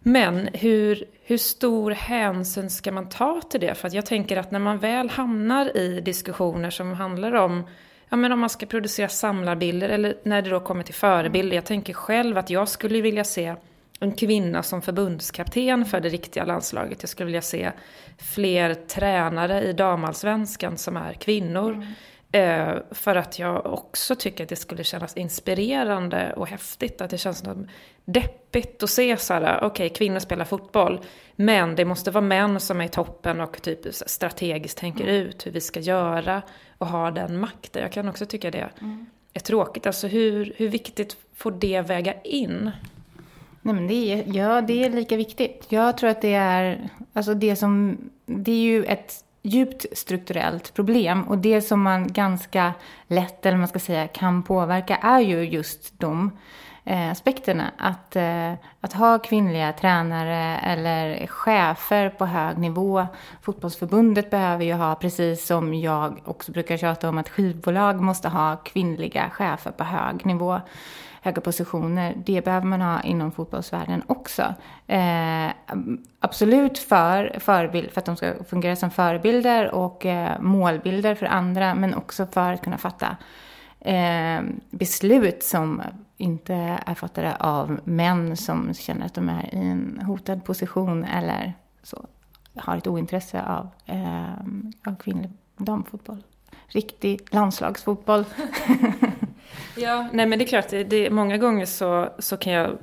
Men 0.00 0.48
hur, 0.52 1.04
hur 1.22 1.36
stor 1.36 1.90
hänsyn 1.90 2.70
ska 2.70 2.92
man 2.92 3.08
ta 3.08 3.40
till 3.40 3.60
det? 3.60 3.74
För 3.74 3.88
att 3.88 3.94
jag 3.94 4.06
tänker 4.06 4.36
att 4.36 4.50
när 4.50 4.58
man 4.58 4.78
väl 4.78 5.10
hamnar 5.10 5.76
i 5.76 6.00
diskussioner 6.00 6.70
som 6.70 6.92
handlar 6.92 7.32
om 7.32 7.66
ja, 8.08 8.16
men 8.16 8.32
om 8.32 8.40
man 8.40 8.50
ska 8.50 8.66
producera 8.66 9.08
samlarbilder 9.08 9.88
eller 9.88 10.16
när 10.22 10.42
det 10.42 10.50
då 10.50 10.60
kommer 10.60 10.82
till 10.82 10.94
förebilder. 10.94 11.56
Jag 11.56 11.64
tänker 11.64 11.92
själv 11.92 12.38
att 12.38 12.50
jag 12.50 12.68
skulle 12.68 13.00
vilja 13.00 13.24
se 13.24 13.54
en 14.00 14.12
kvinna 14.12 14.62
som 14.62 14.82
förbundskapten 14.82 15.84
för 15.84 16.00
det 16.00 16.08
riktiga 16.08 16.44
landslaget. 16.44 17.02
Jag 17.02 17.08
skulle 17.08 17.26
vilja 17.26 17.42
se 17.42 17.72
fler 18.18 18.74
tränare 18.74 19.62
i 19.62 19.72
damallsvenskan 19.72 20.78
som 20.78 20.96
är 20.96 21.12
kvinnor. 21.12 21.72
Mm. 21.72 21.92
Eh, 22.32 22.82
för 22.90 23.16
att 23.16 23.38
jag 23.38 23.66
också 23.66 24.14
tycker 24.14 24.44
att 24.44 24.48
det 24.48 24.56
skulle 24.56 24.84
kännas 24.84 25.16
inspirerande 25.16 26.32
och 26.36 26.48
häftigt. 26.48 27.00
Att 27.00 27.10
det 27.10 27.18
känns 27.18 27.38
som 27.38 27.68
deppigt 28.12 28.82
att 28.82 28.90
se 28.90 29.16
så 29.16 29.34
här, 29.34 29.56
okej 29.56 29.66
okay, 29.66 29.88
kvinnor 29.88 30.18
spelar 30.18 30.44
fotboll. 30.44 31.00
Men 31.36 31.76
det 31.76 31.84
måste 31.84 32.10
vara 32.10 32.24
män 32.24 32.60
som 32.60 32.80
är 32.80 32.84
i 32.84 32.88
toppen 32.88 33.40
och 33.40 33.62
typ 33.62 33.80
strategiskt 33.90 34.78
tänker 34.78 35.04
mm. 35.04 35.14
ut 35.14 35.46
hur 35.46 35.50
vi 35.50 35.60
ska 35.60 35.80
göra 35.80 36.42
och 36.78 36.86
har 36.86 37.10
den 37.10 37.40
makten. 37.40 37.82
Jag 37.82 37.92
kan 37.92 38.08
också 38.08 38.26
tycka 38.26 38.50
det 38.50 38.70
mm. 38.80 39.06
är 39.32 39.40
tråkigt. 39.40 39.86
Alltså 39.86 40.06
hur, 40.06 40.52
hur 40.56 40.68
viktigt 40.68 41.16
får 41.34 41.50
det 41.50 41.80
väga 41.80 42.22
in? 42.22 42.70
Nej, 43.62 43.74
men 43.74 43.86
det 43.86 43.94
är, 43.94 44.24
ja, 44.36 44.60
det 44.60 44.84
är 44.84 44.90
lika 44.90 45.16
viktigt. 45.16 45.66
Jag 45.68 45.98
tror 45.98 46.10
att 46.10 46.22
det 46.22 46.34
är, 46.34 46.88
alltså 47.12 47.34
det 47.34 47.56
som, 47.56 47.98
det 48.26 48.52
är 48.52 48.62
ju 48.62 48.84
ett 48.84 49.24
djupt 49.42 49.86
strukturellt 49.92 50.74
problem. 50.74 51.22
Och 51.22 51.38
det 51.38 51.62
som 51.62 51.82
man 51.82 52.12
ganska 52.12 52.72
lätt, 53.06 53.46
eller 53.46 53.58
man 53.58 53.68
ska 53.68 53.78
säga, 53.78 54.08
kan 54.08 54.42
påverka 54.42 54.96
är 54.96 55.20
ju 55.20 55.42
just 55.42 56.00
de 56.00 56.30
Eh, 56.90 57.10
aspekterna. 57.10 57.70
Att, 57.76 58.16
eh, 58.16 58.52
att 58.80 58.92
ha 58.92 59.18
kvinnliga 59.18 59.72
tränare 59.72 60.58
eller 60.58 61.26
chefer 61.26 62.08
på 62.08 62.26
hög 62.26 62.58
nivå. 62.58 63.06
Fotbollsförbundet 63.42 64.30
behöver 64.30 64.64
ju 64.64 64.72
ha, 64.72 64.94
precis 64.94 65.46
som 65.46 65.74
jag 65.74 66.22
också 66.24 66.52
brukar 66.52 66.76
tjata 66.76 67.08
om, 67.08 67.18
att 67.18 67.28
skivbolag 67.28 68.00
måste 68.00 68.28
ha 68.28 68.56
kvinnliga 68.56 69.30
chefer 69.30 69.70
på 69.70 69.84
hög 69.84 70.26
nivå 70.26 70.60
höga 71.22 71.40
positioner, 71.40 72.14
det 72.26 72.44
behöver 72.44 72.66
man 72.66 72.80
ha 72.80 73.00
inom 73.00 73.32
fotbollsvärlden 73.32 74.02
också. 74.06 74.54
Eh, 74.86 75.50
absolut 76.20 76.78
för, 76.78 77.36
förebild, 77.40 77.90
för 77.90 78.00
att 78.00 78.06
de 78.06 78.16
ska 78.16 78.44
fungera 78.44 78.76
som 78.76 78.90
förebilder 78.90 79.70
och 79.74 80.06
eh, 80.06 80.40
målbilder 80.40 81.14
för 81.14 81.26
andra, 81.26 81.74
men 81.74 81.94
också 81.94 82.26
för 82.26 82.52
att 82.52 82.62
kunna 82.62 82.78
fatta 82.78 83.16
eh, 83.88 84.42
beslut 84.70 85.42
som 85.42 85.82
inte 86.16 86.54
är 86.86 86.94
fattade 86.94 87.36
av 87.36 87.80
män 87.84 88.36
som 88.36 88.74
känner 88.74 89.06
att 89.06 89.14
de 89.14 89.28
är 89.28 89.54
i 89.54 89.58
en 89.58 90.00
hotad 90.06 90.44
position 90.44 91.04
eller 91.04 91.52
så, 91.82 92.06
har 92.56 92.76
ett 92.76 92.86
ointresse 92.86 93.42
av, 93.42 93.68
eh, 93.86 94.32
av 94.86 94.96
kvinnlig 94.96 95.30
damfotboll. 95.56 96.22
Riktig 96.68 97.20
landslagsfotboll. 97.30 98.24
Ja, 99.76 100.08
nej 100.12 100.26
men 100.26 100.38
det 100.38 100.44
är 100.44 100.48
klart, 100.48 100.68
det, 100.68 100.84
det, 100.84 101.10
många 101.10 101.38
gånger 101.38 101.66
så, 101.66 102.08
så 102.18 102.36
kan 102.36 102.52
jag 102.52 102.78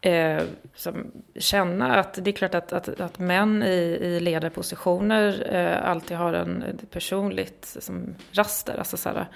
eh, 0.00 0.42
som, 0.74 1.12
känna 1.36 1.96
att 1.96 2.24
det 2.24 2.30
är 2.30 2.32
klart 2.32 2.54
att, 2.54 2.72
att, 2.72 3.00
att 3.00 3.18
män 3.18 3.62
i, 3.62 3.98
i 4.02 4.20
ledarpositioner 4.20 5.54
eh, 5.54 5.90
alltid 5.90 6.16
har 6.16 6.32
en 6.32 6.64
personligt 6.90 7.76
som 7.80 8.14
raster. 8.32 8.78
Alltså 8.78 8.96
så 8.96 9.08
här, 9.08 9.26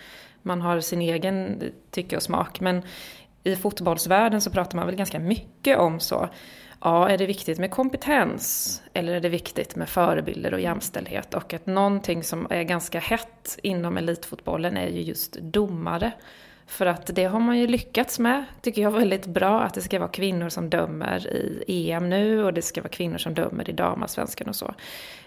man 0.47 0.61
har 0.61 0.81
sin 0.81 1.01
egen 1.01 1.63
tycke 1.91 2.17
och 2.17 2.23
smak. 2.23 2.61
Men 2.61 2.83
i 3.45 3.57
fotbollsvärlden 3.57 4.41
så 4.41 4.51
pratar 4.51 4.77
man 4.77 4.87
väl 4.87 4.97
ganska 4.97 5.19
mycket 5.19 5.79
om 5.79 6.01
så. 6.01 6.29
Ja, 6.81 7.09
är 7.09 7.19
det 7.19 7.27
viktigt 7.27 7.59
med 7.59 7.71
kompetens 7.71 8.83
eller 8.93 9.15
är 9.15 9.21
det 9.21 9.29
viktigt 9.29 9.77
med 9.77 9.89
förebilder 9.89 10.55
och 10.55 10.61
jämställdhet? 10.61 11.35
Och 11.35 11.55
att 11.55 11.67
någonting 11.67 12.23
som 12.23 12.47
är 12.51 12.63
ganska 12.63 12.99
hett 12.99 13.59
inom 13.63 13.97
elitfotbollen 13.97 14.77
är 14.77 14.89
ju 14.89 15.01
just 15.01 15.33
domare. 15.33 16.13
För 16.67 16.87
att 16.87 17.07
det 17.15 17.25
har 17.25 17.41
man 17.41 17.59
ju 17.59 17.67
lyckats 17.67 18.19
med, 18.19 18.45
tycker 18.61 18.83
jag 18.83 18.91
väldigt 18.91 19.27
bra, 19.27 19.61
att 19.61 19.75
det 19.75 19.81
ska 19.81 19.99
vara 19.99 20.09
kvinnor 20.09 20.49
som 20.49 20.71
dömer 20.71 21.27
i 21.67 21.91
EM 21.91 22.11
nu 22.11 22.45
och 22.45 22.55
det 22.55 22.63
ska 22.63 22.81
vara 22.81 22.89
kvinnor 22.89 23.19
som 23.19 23.35
dömer 23.35 23.71
i 23.71 23.73
damallsvenskan 23.73 24.49
och 24.49 24.57
så. 24.57 24.75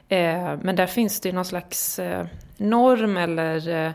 Eh, 0.10 0.58
men 0.62 0.76
där 0.76 0.88
finns 0.88 1.20
det 1.20 1.30
ju 1.30 1.36
någon 1.36 1.46
slags 1.46 2.00
eh, 2.00 2.26
norm 2.58 3.18
eller 3.18 3.70
eh, 3.86 3.92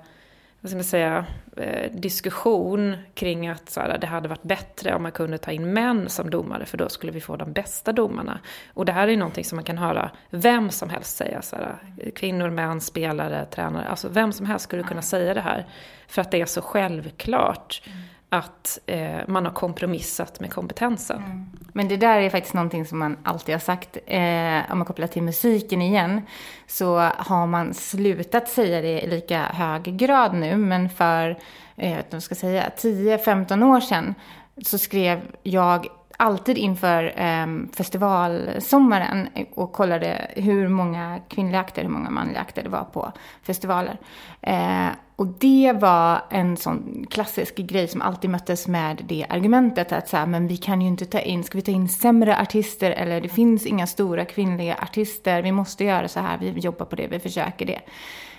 vad 0.64 0.70
ska 0.70 0.76
man 0.76 0.84
säga, 0.84 1.26
eh, 1.56 1.92
diskussion 1.92 2.96
kring 3.14 3.48
att 3.48 3.70
så 3.70 3.80
här, 3.80 3.98
det 3.98 4.06
hade 4.06 4.28
varit 4.28 4.42
bättre 4.42 4.94
om 4.94 5.02
man 5.02 5.12
kunde 5.12 5.38
ta 5.38 5.50
in 5.50 5.72
män 5.72 6.08
som 6.08 6.30
domare 6.30 6.66
för 6.66 6.78
då 6.78 6.88
skulle 6.88 7.12
vi 7.12 7.20
få 7.20 7.36
de 7.36 7.52
bästa 7.52 7.92
domarna. 7.92 8.38
Och 8.74 8.84
det 8.84 8.92
här 8.92 9.08
är 9.08 9.16
någonting 9.16 9.44
som 9.44 9.56
man 9.56 9.64
kan 9.64 9.78
höra 9.78 10.10
vem 10.30 10.70
som 10.70 10.90
helst 10.90 11.16
säga. 11.16 11.42
Så 11.42 11.56
här, 11.56 11.78
kvinnor, 12.14 12.50
män, 12.50 12.80
spelare, 12.80 13.44
tränare. 13.44 13.88
Alltså 13.88 14.08
vem 14.08 14.32
som 14.32 14.46
helst 14.46 14.64
skulle 14.64 14.82
kunna 14.82 15.02
säga 15.02 15.34
det 15.34 15.40
här. 15.40 15.66
För 16.08 16.22
att 16.22 16.30
det 16.30 16.40
är 16.40 16.46
så 16.46 16.62
självklart. 16.62 17.82
Mm 17.86 17.98
att 18.34 18.78
eh, 18.86 19.20
man 19.26 19.44
har 19.44 19.52
kompromissat 19.52 20.40
med 20.40 20.52
kompetensen. 20.52 21.22
Mm. 21.24 21.46
Men 21.72 21.88
det 21.88 21.96
där 21.96 22.18
är 22.18 22.30
faktiskt 22.30 22.54
någonting 22.54 22.86
som 22.86 22.98
man 22.98 23.16
alltid 23.22 23.54
har 23.54 23.60
sagt, 23.60 23.98
eh, 24.06 24.72
om 24.72 24.78
man 24.78 24.84
kopplar 24.84 25.06
till 25.06 25.22
musiken 25.22 25.82
igen, 25.82 26.22
så 26.66 26.98
har 27.16 27.46
man 27.46 27.74
slutat 27.74 28.48
säga 28.48 28.80
det 28.80 29.00
i 29.00 29.10
lika 29.10 29.42
hög 29.42 29.82
grad 29.82 30.34
nu, 30.34 30.56
men 30.56 30.90
för, 30.90 31.38
eh, 31.76 31.98
jag 32.10 32.22
ska 32.22 32.34
säga, 32.34 32.70
10-15 32.76 33.62
år 33.62 33.80
sedan 33.80 34.14
så 34.62 34.78
skrev 34.78 35.20
jag 35.42 35.86
alltid 36.16 36.58
inför 36.58 37.20
eh, 37.20 37.46
festivalsommaren 37.76 39.28
och 39.54 39.72
kollade 39.72 40.30
hur 40.36 40.68
många 40.68 41.20
kvinnliga 41.28 41.60
akter, 41.60 41.82
hur 41.82 41.90
många 41.90 42.10
manliga 42.10 42.40
akter 42.40 42.62
det 42.62 42.68
var 42.68 42.84
på 42.84 43.12
festivaler. 43.42 43.98
Eh, 44.40 44.86
och 45.16 45.26
det 45.26 45.72
var 45.80 46.22
en 46.30 46.56
sån 46.56 47.06
klassisk 47.10 47.56
grej 47.56 47.88
som 47.88 48.02
alltid 48.02 48.30
möttes 48.30 48.68
med 48.68 49.02
det 49.08 49.26
argumentet 49.28 49.92
att 49.92 50.08
så 50.08 50.16
här, 50.16 50.26
men 50.26 50.46
vi 50.46 50.56
kan 50.56 50.80
ju 50.80 50.88
inte 50.88 51.04
ta 51.04 51.20
in, 51.20 51.44
ska 51.44 51.58
vi 51.58 51.62
ta 51.62 51.70
in 51.70 51.88
sämre 51.88 52.40
artister 52.40 52.90
eller 52.90 53.20
det 53.20 53.28
finns 53.28 53.66
inga 53.66 53.86
stora 53.86 54.24
kvinnliga 54.24 54.76
artister, 54.82 55.42
vi 55.42 55.52
måste 55.52 55.84
göra 55.84 56.08
så 56.08 56.20
här, 56.20 56.38
vi 56.38 56.60
jobbar 56.60 56.86
på 56.86 56.96
det, 56.96 57.06
vi 57.06 57.18
försöker 57.18 57.66
det. 57.66 57.80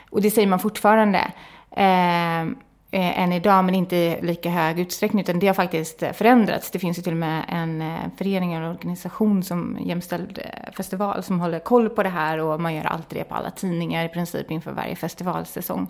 Och 0.09 0.21
det 0.21 0.31
säger 0.31 0.47
man 0.47 0.59
fortfarande. 0.59 1.31
Eh, 1.71 2.41
eh 2.91 3.21
än 3.21 3.33
idag, 3.33 3.65
men 3.65 3.75
inte 3.75 3.95
i 3.95 4.21
lika 4.21 4.49
hög 4.49 4.79
utsträckning, 4.79 5.21
utan 5.21 5.39
det 5.39 5.47
har 5.47 5.53
faktiskt 5.53 6.03
förändrats. 6.13 6.71
Det 6.71 6.79
finns 6.79 6.97
ju 6.97 7.01
till 7.01 7.11
och 7.11 7.17
med 7.17 7.45
en 7.47 7.81
eh, 7.81 7.99
förening 8.17 8.53
eller 8.53 8.69
organisation 8.69 9.43
som 9.43 9.77
Jämställd 9.81 10.39
eh, 10.43 10.73
festival 10.73 11.23
som 11.23 11.39
håller 11.39 11.59
koll 11.59 11.89
på 11.89 12.03
det 12.03 12.09
här 12.09 12.37
och 12.39 12.61
man 12.61 12.75
gör 12.75 12.83
alltid 12.83 13.19
det 13.19 13.23
på 13.23 13.35
alla 13.35 13.51
tidningar 13.51 14.05
i 14.05 14.09
princip 14.09 14.51
inför 14.51 14.71
varje 14.71 14.95
festivalsäsong. 14.95 15.87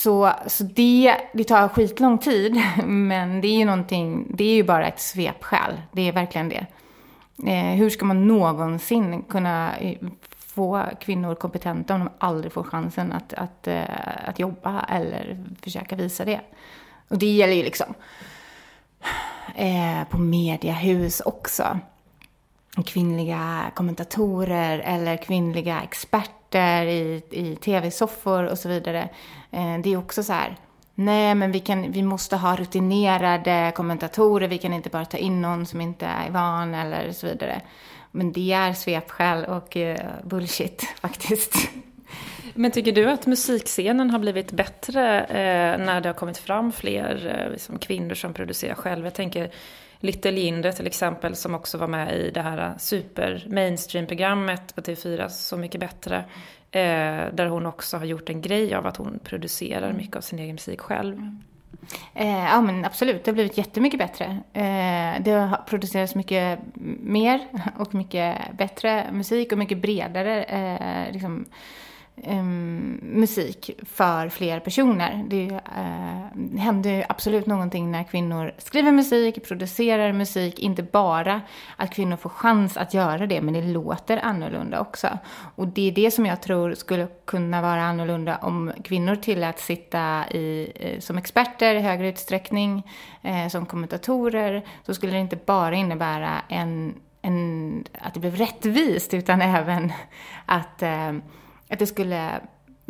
Så, 0.00 0.32
så 0.46 0.64
det, 0.64 1.16
det 1.32 1.44
tar 1.44 1.68
skitlång 1.68 2.18
tid, 2.18 2.62
men 2.84 3.40
det 3.40 3.48
är 3.48 3.58
ju 3.58 3.64
någonting, 3.64 4.26
det 4.34 4.44
är 4.44 4.54
ju 4.54 4.62
bara 4.62 4.86
ett 4.86 5.00
svepskäl. 5.00 5.80
Det 5.92 6.08
är 6.08 6.12
verkligen 6.12 6.48
det. 6.48 6.66
Eh, 7.46 7.76
hur 7.76 7.90
ska 7.90 8.04
man 8.04 8.28
någonsin 8.28 9.22
kunna 9.22 9.76
eh, 9.76 9.98
få 10.54 10.82
kvinnor 11.00 11.34
kompetenta 11.34 11.94
om 11.94 12.00
de 12.00 12.10
aldrig 12.18 12.52
får 12.52 12.62
chansen 12.62 13.12
att, 13.12 13.32
att, 13.32 13.66
eh, 13.66 14.28
att 14.28 14.38
jobba 14.38 14.80
eller 14.80 15.44
försöka 15.62 15.96
visa 15.96 16.24
det. 16.24 16.40
Och 17.08 17.18
det 17.18 17.26
gäller 17.26 17.54
ju 17.54 17.62
liksom 17.62 17.94
eh, 19.54 20.04
på 20.10 20.18
mediehus 20.18 21.20
också. 21.20 21.78
Kvinnliga 22.82 23.70
kommentatorer 23.74 24.78
eller 24.78 25.16
kvinnliga 25.16 25.82
experter 25.82 26.86
i, 26.86 27.22
i 27.30 27.56
tv-soffor 27.56 28.44
och 28.44 28.58
så 28.58 28.68
vidare. 28.68 29.08
Eh, 29.50 29.78
det 29.82 29.92
är 29.92 29.96
också 29.96 30.22
så 30.22 30.32
här, 30.32 30.56
nej 30.94 31.34
men 31.34 31.52
vi, 31.52 31.60
kan, 31.60 31.92
vi 31.92 32.02
måste 32.02 32.36
ha 32.36 32.56
rutinerade 32.56 33.72
kommentatorer, 33.74 34.48
vi 34.48 34.58
kan 34.58 34.72
inte 34.72 34.90
bara 34.90 35.04
ta 35.04 35.16
in 35.16 35.42
någon 35.42 35.66
som 35.66 35.80
inte 35.80 36.06
är 36.06 36.30
van 36.30 36.74
eller 36.74 37.12
så 37.12 37.26
vidare. 37.26 37.60
Men 38.10 38.32
det 38.32 38.52
är 38.52 38.72
svepskäl 38.72 39.44
och 39.44 39.76
eh, 39.76 39.98
bullshit 40.24 40.94
faktiskt. 41.00 41.68
Men 42.54 42.70
tycker 42.70 42.92
du 42.92 43.10
att 43.10 43.26
musikscenen 43.26 44.10
har 44.10 44.18
blivit 44.18 44.52
bättre 44.52 45.20
eh, 45.20 45.84
när 45.84 46.00
det 46.00 46.08
har 46.08 46.14
kommit 46.14 46.38
fram 46.38 46.72
fler 46.72 47.40
eh, 47.44 47.52
liksom 47.52 47.78
kvinnor 47.78 48.14
som 48.14 48.34
producerar 48.34 48.74
själva? 48.74 49.06
Jag 49.06 49.14
tänker 49.14 49.50
Little 50.04 50.40
Jinder 50.40 50.72
till 50.72 50.86
exempel 50.86 51.36
som 51.36 51.54
också 51.54 51.78
var 51.78 51.86
med 51.86 52.14
i 52.16 52.30
det 52.30 52.42
här 52.42 52.74
super 52.78 53.46
mainstream-programmet 53.50 54.74
på 54.74 54.80
TV4 54.80 55.28
Så 55.28 55.56
mycket 55.56 55.80
bättre. 55.80 56.16
Eh, 56.70 57.32
där 57.32 57.46
hon 57.46 57.66
också 57.66 57.96
har 57.96 58.04
gjort 58.04 58.30
en 58.30 58.40
grej 58.40 58.74
av 58.74 58.86
att 58.86 58.96
hon 58.96 59.18
producerar 59.24 59.92
mycket 59.92 60.16
av 60.16 60.20
sin 60.20 60.38
egen 60.38 60.54
musik 60.54 60.80
själv. 60.80 61.14
Mm. 61.14 61.42
Eh, 62.14 62.44
ja 62.44 62.60
men 62.60 62.84
absolut, 62.84 63.24
det 63.24 63.30
har 63.30 63.34
blivit 63.34 63.58
jättemycket 63.58 63.98
bättre. 63.98 64.24
Eh, 64.52 65.22
det 65.22 65.30
har 65.30 65.64
producerats 65.66 66.14
mycket 66.14 66.58
mer 67.00 67.46
och 67.78 67.94
mycket 67.94 68.36
bättre 68.58 69.12
musik 69.12 69.52
och 69.52 69.58
mycket 69.58 69.78
bredare 69.78 70.42
eh, 70.42 71.12
liksom, 71.12 71.46
um, 72.16 73.00
musik 73.02 73.70
för 73.82 74.28
fler 74.28 74.60
personer. 74.60 75.24
Det 75.28 75.50
uh, 75.50 76.58
händer 76.58 77.06
absolut 77.08 77.46
någonting 77.46 77.90
när 77.90 78.04
kvinnor 78.04 78.52
skriver 78.58 78.92
musik, 78.92 79.44
producerar 79.48 80.12
musik, 80.12 80.58
inte 80.58 80.82
bara 80.82 81.40
att 81.76 81.94
kvinnor 81.94 82.16
får 82.16 82.30
chans 82.30 82.76
att 82.76 82.94
göra 82.94 83.26
det, 83.26 83.40
men 83.40 83.54
det 83.54 83.62
låter 83.62 84.16
annorlunda 84.16 84.80
också. 84.80 85.18
Och 85.56 85.68
det 85.68 85.88
är 85.88 85.92
det 85.92 86.10
som 86.10 86.26
jag 86.26 86.42
tror 86.42 86.74
skulle 86.74 87.08
kunna 87.24 87.62
vara 87.62 87.82
annorlunda 87.82 88.36
om 88.36 88.72
kvinnor 88.84 89.16
tilläts 89.16 89.64
sitta 89.64 90.30
i, 90.30 90.72
uh, 90.84 91.00
som 91.00 91.18
experter 91.18 91.74
i 91.74 91.80
högre 91.80 92.08
utsträckning, 92.08 92.82
uh, 93.24 93.48
som 93.48 93.66
kommentatorer, 93.66 94.64
så 94.86 94.94
skulle 94.94 95.12
det 95.12 95.18
inte 95.18 95.38
bara 95.46 95.74
innebära 95.74 96.42
en 96.48 96.94
en, 97.26 97.84
att 97.98 98.14
det 98.14 98.20
blev 98.20 98.36
rättvist 98.36 99.14
utan 99.14 99.42
även 99.42 99.92
att 100.46 100.82
att 101.74 101.78
det 101.78 101.86
skulle 101.86 102.40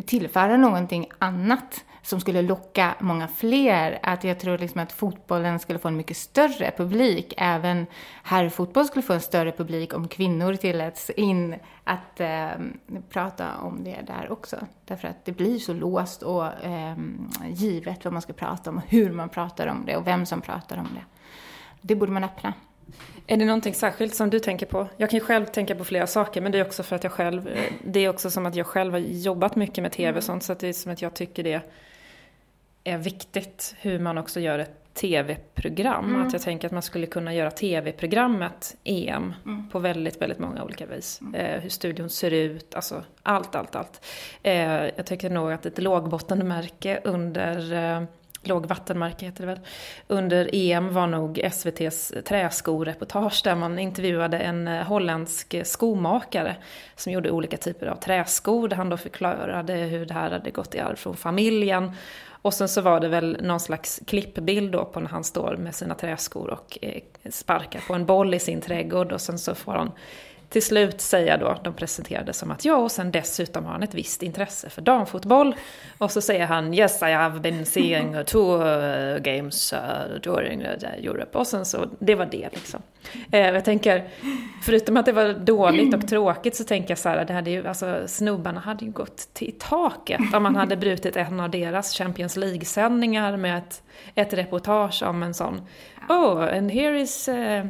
tillföra 0.07 0.57
någonting 0.57 1.07
annat 1.19 1.85
som 2.03 2.21
skulle 2.21 2.43
locka 2.43 2.95
många 3.01 3.29
fler. 3.29 3.99
Att 4.03 4.25
jag 4.25 4.41
tror 4.41 4.59
liksom 4.59 4.81
att 4.81 4.93
fotbollen 4.93 5.59
skulle 5.59 5.79
få 5.79 5.89
en 5.89 5.97
mycket 5.97 6.17
större 6.17 6.73
publik. 6.77 7.35
Även 7.37 7.87
herrfotboll 8.23 8.85
skulle 8.85 9.03
få 9.03 9.13
en 9.13 9.21
större 9.21 9.53
publik 9.53 9.95
om 9.95 10.09
kvinnor 10.09 10.55
tilläts 10.55 11.11
in 11.11 11.55
att 11.85 12.21
eh, 12.21 12.49
prata 13.11 13.57
om 13.63 13.85
det 13.85 13.99
där 14.07 14.33
också. 14.33 14.57
Därför 14.85 15.09
att 15.09 15.25
det 15.25 15.33
blir 15.33 15.59
så 15.59 15.73
låst 15.73 16.23
och 16.23 16.65
eh, 16.65 16.97
givet 17.49 18.05
vad 18.05 18.13
man 18.13 18.23
ska 18.23 18.33
prata 18.33 18.71
om 18.71 18.77
och 18.77 18.85
hur 18.89 19.13
man 19.13 19.29
pratar 19.29 19.67
om 19.67 19.85
det 19.87 19.97
och 19.97 20.07
vem 20.07 20.27
som 20.27 20.41
pratar 20.41 20.77
om 20.79 20.89
det. 20.95 21.05
Det 21.81 21.95
borde 21.95 22.13
man 22.13 22.25
öppna. 22.25 22.53
Är 23.27 23.37
det 23.37 23.45
någonting 23.45 23.75
särskilt 23.75 24.15
som 24.15 24.31
du 24.31 24.41
tänker 24.41 24.67
på? 24.67 24.89
Jag 24.97 25.11
kan 25.11 25.19
ju 25.19 25.25
själv 25.25 25.47
tänka 25.47 25.75
på 25.75 25.85
flera 25.85 26.07
saker, 26.07 26.41
men 26.41 26.53
det 26.53 26.59
är 26.59 26.67
också 26.67 26.83
för 26.83 26.97
att 26.97 27.05
jag 27.05 27.13
själv, 27.13 27.51
det 27.85 28.01
är 28.01 28.09
också 28.09 28.31
som 28.31 28.47
att 28.47 28.55
jag 28.55 28.67
själv 28.67 28.93
har 28.93 28.99
jobbat 28.99 29.57
mycket 29.57 29.83
med 29.83 29.93
tv 29.93 30.09
och 30.09 30.13
mm. 30.13 30.23
sånt, 30.23 30.43
så 30.43 30.53
att 30.53 30.59
det 30.59 30.69
är 30.69 30.73
som 30.73 30.93
att 30.93 31.03
jag 31.03 31.15
tycker 31.15 31.43
det 31.43 31.61
är 32.85 32.99
viktigt 32.99 33.75
hur 33.81 33.99
man 33.99 34.19
också 34.19 34.41
gör 34.41 34.59
ett 34.59 34.95
tv-program. 34.95 36.05
Mm. 36.05 36.27
Att 36.27 36.33
jag 36.33 36.43
tänker 36.43 36.69
att 36.69 36.73
man 36.73 36.83
skulle 36.83 37.07
kunna 37.07 37.35
göra 37.35 37.51
tv-programmet 37.51 38.77
EM 38.85 39.35
mm. 39.45 39.69
på 39.69 39.79
väldigt, 39.79 40.23
väldigt 40.23 40.39
många 40.39 40.65
olika 40.65 40.87
vis. 40.87 41.21
Mm. 41.21 41.35
Eh, 41.35 41.61
hur 41.61 41.69
studion 41.69 42.11
ser 42.11 42.31
ut, 42.31 42.75
alltså 42.75 43.03
allt, 43.23 43.55
allt, 43.55 43.77
allt. 43.77 44.05
Eh, 44.43 44.85
jag 44.97 45.07
tycker 45.07 45.31
nog 45.31 45.53
att 45.53 45.67
ett 45.67 45.79
lågbottenmärke 45.79 47.01
under 47.05 47.73
eh, 47.73 48.03
lågvattenmärke 48.49 49.27
heter 49.27 49.41
det 49.41 49.47
väl, 49.47 49.61
under 50.09 50.51
EM 50.53 50.95
var 50.95 51.07
nog 51.07 51.39
SVTs 51.39 52.13
träskoreportage 52.25 53.41
där 53.45 53.55
man 53.55 53.79
intervjuade 53.79 54.39
en 54.39 54.69
eh, 54.69 54.83
holländsk 54.83 55.55
skomakare 55.65 56.57
som 56.97 57.13
gjorde 57.13 57.31
olika 57.31 57.57
typer 57.57 57.87
av 57.87 57.97
träskor 57.97 58.69
där 58.69 58.77
han 58.77 58.89
då 58.89 58.97
förklarade 58.97 59.75
hur 59.75 60.07
det 60.07 60.15
här 60.15 60.31
hade 60.31 60.51
gått 60.51 60.75
i 60.75 60.81
arv 60.81 60.97
från 60.97 61.17
familjen. 61.17 61.93
Och 62.45 62.55
sen 62.55 62.69
så 62.69 62.81
var 62.81 63.01
det 63.01 63.09
väl 63.09 63.39
någon 63.43 63.61
slags 63.61 64.01
klippbild 64.07 64.73
då 64.73 64.85
på 64.85 65.01
när 65.01 65.09
han 65.09 65.25
står 65.25 65.57
med 65.57 65.75
sina 65.75 65.95
träskor 65.95 66.51
och 66.51 66.79
eh, 66.83 67.03
sparkar 67.31 67.81
på 67.81 67.95
en 67.95 68.07
boll 68.07 68.35
i 68.35 68.39
sin 68.39 68.61
trädgård 68.61 69.13
och 69.13 69.21
sen 69.21 69.39
så 69.39 69.55
får 69.55 69.73
han 69.73 69.93
till 70.55 70.63
slut 70.63 71.01
säga 71.01 71.37
då, 71.37 71.59
de 71.65 71.75
presenterade 71.75 72.33
som 72.33 72.51
att 72.51 72.65
ja, 72.65 72.77
och 72.77 72.93
sen 72.93 73.11
dessutom 73.11 73.65
har 73.65 73.73
han 73.73 73.83
ett 73.83 73.95
visst 73.95 74.23
intresse 74.23 74.71
för 74.71 74.83
damfotboll. 74.83 75.55
Och 75.99 76.11
så 76.11 76.21
säger 76.21 76.47
han 76.47 76.75
yes 76.75 77.03
I 77.03 77.13
have 77.13 77.41
been 77.41 77.67
seeing 77.67 78.25
two 78.27 78.39
uh, 78.39 79.19
games 79.19 79.73
uh, 79.73 80.21
during 80.23 80.61
Europe. 80.61 81.39
Och 81.39 81.47
sen 81.47 81.65
så, 81.65 81.87
det 81.99 82.15
var 82.15 82.27
det 82.27 82.49
liksom. 82.53 82.83
Eh, 83.33 83.41
jag 83.41 83.65
tänker, 83.65 84.09
förutom 84.63 84.97
att 84.97 85.07
det 85.07 85.13
var 85.13 85.33
dåligt 85.33 85.95
och 85.95 86.09
tråkigt 86.09 86.57
så 86.57 86.65
tänker 86.65 86.91
jag 86.91 86.99
så 86.99 87.09
här, 87.09 87.25
det 87.25 87.33
hade 87.33 87.51
ju, 87.51 87.69
alltså 87.69 88.03
snubbarna 88.07 88.61
hade 88.61 88.85
ju 88.85 88.91
gått 88.91 89.29
till 89.33 89.55
taket 89.59 90.21
om 90.35 90.43
man 90.43 90.57
hade 90.57 90.77
brutit 90.77 91.17
en 91.17 91.41
av 91.41 91.51
deras 91.51 91.99
Champions 91.99 92.37
League-sändningar 92.37 93.37
med 93.37 93.59
ett, 93.59 93.83
ett 94.15 94.33
reportage 94.33 95.03
om 95.03 95.23
en 95.23 95.35
sån 95.35 95.61
Oh, 96.09 96.57
and 96.57 96.71
here 96.71 97.01
is 97.01 97.29
uh, 97.29 97.67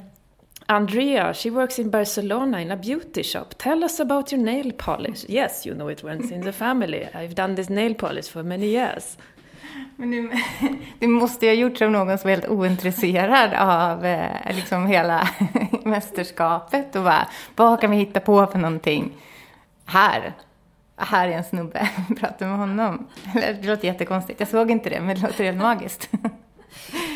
Andrea, 0.67 1.35
she 1.35 1.51
works 1.51 1.79
in 1.79 1.91
Barcelona 1.91 2.61
in 2.61 2.71
a 2.71 2.77
beauty 2.77 3.23
shop. 3.23 3.55
Tell 3.59 3.85
us 3.85 4.01
about 4.01 4.33
your 4.33 4.43
nail 4.43 4.73
polish. 4.73 5.25
Yes, 5.29 5.67
you 5.67 5.75
know 5.75 5.89
it 5.89 6.03
runs 6.03 6.31
in 6.31 6.41
the 6.41 6.53
family. 6.53 7.09
I've 7.15 7.35
done 7.35 7.55
this 7.55 7.69
nail 7.69 7.95
polish 7.95 8.29
for 8.29 8.43
many 8.43 8.67
years. 8.67 9.19
Men 9.97 10.11
det, 10.11 10.41
det 10.99 11.07
måste 11.21 11.47
ju 11.47 11.53
ha 11.53 11.57
gjorts 11.57 11.83
av 11.83 11.91
någon 11.91 12.19
som 12.19 12.31
är 12.31 12.35
helt 12.35 12.49
ointresserad 12.49 13.55
av 13.55 14.07
eh, 14.07 14.57
liksom 14.57 14.87
hela 14.87 15.29
mästerskapet 15.85 16.97
och 16.97 17.03
bara, 17.03 17.29
vad 17.57 17.81
kan 17.81 17.91
vi 17.91 17.97
hitta 17.97 18.21
på 18.21 18.47
för 18.47 18.59
någonting? 18.59 19.13
Här, 19.85 20.33
här 20.97 21.29
är 21.29 21.33
en 21.33 21.45
snubbe, 21.45 21.89
prata 22.21 22.47
med 22.47 22.59
honom. 22.59 23.07
Det 23.35 23.67
låter 23.67 23.85
jättekonstigt, 23.85 24.41
jag 24.41 24.49
såg 24.49 24.71
inte 24.71 24.91
det, 24.91 25.01
men 25.01 25.17
det 25.17 25.23
låter 25.23 25.45
helt 25.45 25.59
magiskt. 25.59 26.11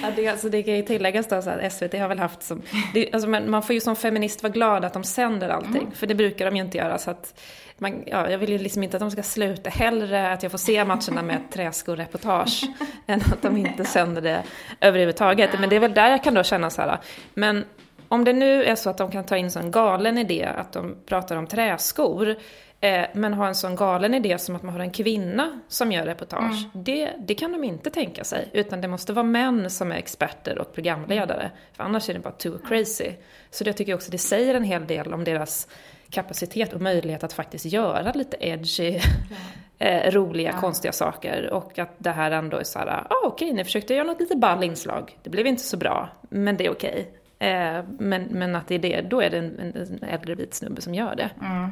Ja, 0.02 0.10
det, 0.16 0.28
alltså 0.28 0.48
det 0.48 0.62
kan 0.62 0.76
ju 0.76 0.82
tilläggas 0.82 1.28
då 1.28 1.42
så 1.42 1.50
att 1.50 1.72
SVT 1.72 1.92
har 1.92 2.08
väl 2.08 2.18
haft 2.18 2.42
som... 2.42 2.62
Det, 2.94 3.12
alltså 3.12 3.28
man 3.28 3.62
får 3.62 3.74
ju 3.74 3.80
som 3.80 3.96
feminist 3.96 4.42
vara 4.42 4.52
glad 4.52 4.84
att 4.84 4.92
de 4.92 5.04
sänder 5.04 5.48
allting, 5.48 5.82
mm. 5.82 5.90
för 5.90 6.06
det 6.06 6.14
brukar 6.14 6.44
de 6.44 6.56
ju 6.56 6.62
inte 6.62 6.78
göra. 6.78 6.98
Så 6.98 7.10
att 7.10 7.40
man, 7.78 8.02
ja, 8.06 8.30
jag 8.30 8.38
vill 8.38 8.50
ju 8.50 8.58
liksom 8.58 8.82
inte 8.82 8.96
att 8.96 9.00
de 9.00 9.10
ska 9.10 9.22
sluta. 9.22 9.70
Hellre 9.70 10.32
att 10.32 10.42
jag 10.42 10.52
får 10.52 10.58
se 10.58 10.84
matcherna 10.84 11.22
med 11.22 11.36
ett 11.36 11.52
träskoreportage 11.52 12.62
än 13.06 13.20
att 13.20 13.42
de 13.42 13.56
inte 13.56 13.84
sänder 13.84 14.22
det 14.22 14.42
överhuvudtaget. 14.80 15.60
Men 15.60 15.68
det 15.68 15.76
är 15.76 15.80
väl 15.80 15.94
där 15.94 16.10
jag 16.10 16.24
kan 16.24 16.34
då 16.34 16.42
känna 16.42 16.70
så 16.70 16.82
här, 16.82 16.98
men 17.34 17.64
om 18.08 18.24
det 18.24 18.32
nu 18.32 18.64
är 18.64 18.74
så 18.74 18.90
att 18.90 18.98
de 18.98 19.10
kan 19.10 19.24
ta 19.24 19.36
in 19.36 19.50
en 19.56 19.70
galen 19.70 20.18
idé 20.18 20.48
att 20.56 20.72
de 20.72 20.96
pratar 21.06 21.36
om 21.36 21.46
träskor, 21.46 22.36
Eh, 22.80 23.06
men 23.12 23.34
ha 23.34 23.46
en 23.46 23.54
sån 23.54 23.76
galen 23.76 24.14
idé 24.14 24.38
som 24.38 24.56
att 24.56 24.62
man 24.62 24.74
har 24.74 24.80
en 24.80 24.90
kvinna 24.90 25.60
som 25.68 25.92
gör 25.92 26.04
reportage, 26.04 26.66
mm. 26.74 26.84
det, 26.84 27.12
det 27.18 27.34
kan 27.34 27.52
de 27.52 27.64
inte 27.64 27.90
tänka 27.90 28.24
sig. 28.24 28.48
Utan 28.52 28.80
det 28.80 28.88
måste 28.88 29.12
vara 29.12 29.26
män 29.26 29.70
som 29.70 29.92
är 29.92 29.96
experter 29.96 30.58
och 30.58 30.72
programledare. 30.72 31.50
För 31.72 31.84
annars 31.84 32.10
är 32.10 32.14
det 32.14 32.20
bara 32.20 32.32
too 32.32 32.58
crazy. 32.58 33.12
Så 33.50 33.64
det 33.64 33.72
tycker 33.72 33.92
jag 33.92 33.96
också 33.96 34.10
det 34.10 34.18
säger 34.18 34.54
en 34.54 34.64
hel 34.64 34.86
del 34.86 35.14
om 35.14 35.24
deras 35.24 35.68
kapacitet 36.10 36.72
och 36.72 36.80
möjlighet 36.80 37.24
att 37.24 37.32
faktiskt 37.32 37.64
göra 37.64 38.12
lite 38.12 38.36
edgy, 38.40 39.00
eh, 39.78 40.10
roliga, 40.10 40.50
ja. 40.54 40.60
konstiga 40.60 40.92
saker. 40.92 41.50
Och 41.52 41.78
att 41.78 41.94
det 41.98 42.10
här 42.10 42.30
ändå 42.30 42.56
är 42.56 42.64
såhär, 42.64 42.86
ah, 42.86 43.06
okej, 43.24 43.46
okay, 43.46 43.56
ni 43.56 43.64
försökte 43.64 43.94
göra 43.94 44.04
något 44.04 44.20
lite 44.20 44.36
ball 44.36 44.64
inslag. 44.64 45.18
Det 45.22 45.30
blev 45.30 45.46
inte 45.46 45.62
så 45.62 45.76
bra, 45.76 46.08
men 46.28 46.56
det 46.56 46.66
är 46.66 46.70
okej. 46.70 46.90
Okay. 46.90 47.17
Eh, 47.38 47.84
men, 47.98 48.22
men 48.22 48.56
att 48.56 48.68
det 48.68 48.74
är 48.74 48.78
det, 48.78 49.00
då 49.00 49.20
är 49.20 49.30
det 49.30 49.38
en, 49.38 49.58
en 49.58 50.08
äldre 50.08 50.34
vit 50.34 50.54
snubbe 50.54 50.80
som 50.80 50.94
gör 50.94 51.14
det. 51.14 51.30
Mm. 51.40 51.70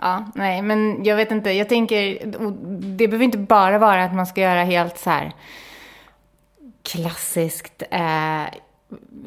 Ja, 0.00 0.24
nej, 0.34 0.62
men 0.62 1.04
jag 1.04 1.16
vet 1.16 1.30
inte. 1.30 1.50
Jag 1.50 1.68
tänker, 1.68 2.26
det 2.96 3.08
behöver 3.08 3.24
inte 3.24 3.38
bara 3.38 3.78
vara 3.78 4.04
att 4.04 4.14
man 4.14 4.26
ska 4.26 4.40
göra 4.40 4.64
helt 4.64 4.98
så 4.98 5.10
här 5.10 5.32
klassiskt 6.82 7.82
eh, 7.90 8.44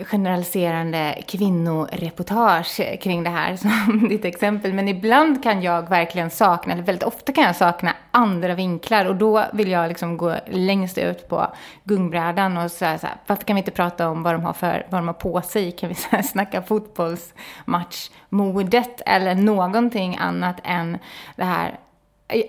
generaliserande 0.03 1.23
kvinnoreportage 1.27 2.99
kring 3.01 3.23
det 3.23 3.29
här 3.29 3.55
som 3.55 4.07
ditt 4.09 4.25
exempel. 4.25 4.73
Men 4.73 4.87
ibland 4.87 5.43
kan 5.43 5.61
jag 5.61 5.89
verkligen 5.89 6.29
sakna, 6.29 6.73
eller 6.73 6.83
väldigt 6.83 7.03
ofta 7.03 7.31
kan 7.31 7.43
jag 7.43 7.55
sakna 7.55 7.95
andra 8.11 8.55
vinklar. 8.55 9.05
Och 9.05 9.15
då 9.15 9.45
vill 9.53 9.71
jag 9.71 9.87
liksom 9.87 10.17
gå 10.17 10.35
längst 10.47 10.97
ut 10.97 11.29
på 11.29 11.47
gungbrädan 11.83 12.57
och 12.57 12.71
säga 12.71 12.97
så 12.97 13.07
här, 13.07 13.15
varför 13.27 13.43
kan 13.43 13.55
vi 13.55 13.59
inte 13.59 13.71
prata 13.71 14.09
om 14.09 14.23
vad 14.23 14.33
de 14.33 14.43
har, 14.43 14.53
för, 14.53 14.87
vad 14.89 15.01
de 15.01 15.07
har 15.07 15.13
på 15.13 15.41
sig? 15.41 15.71
Kan 15.71 15.89
vi 15.89 15.95
så 16.01 16.07
här, 16.09 16.21
snacka 16.21 16.61
fotbollsmatchmodet 16.61 19.01
eller 19.05 19.35
någonting 19.35 20.17
annat 20.19 20.55
än 20.63 20.97
det 21.35 21.43
här 21.43 21.79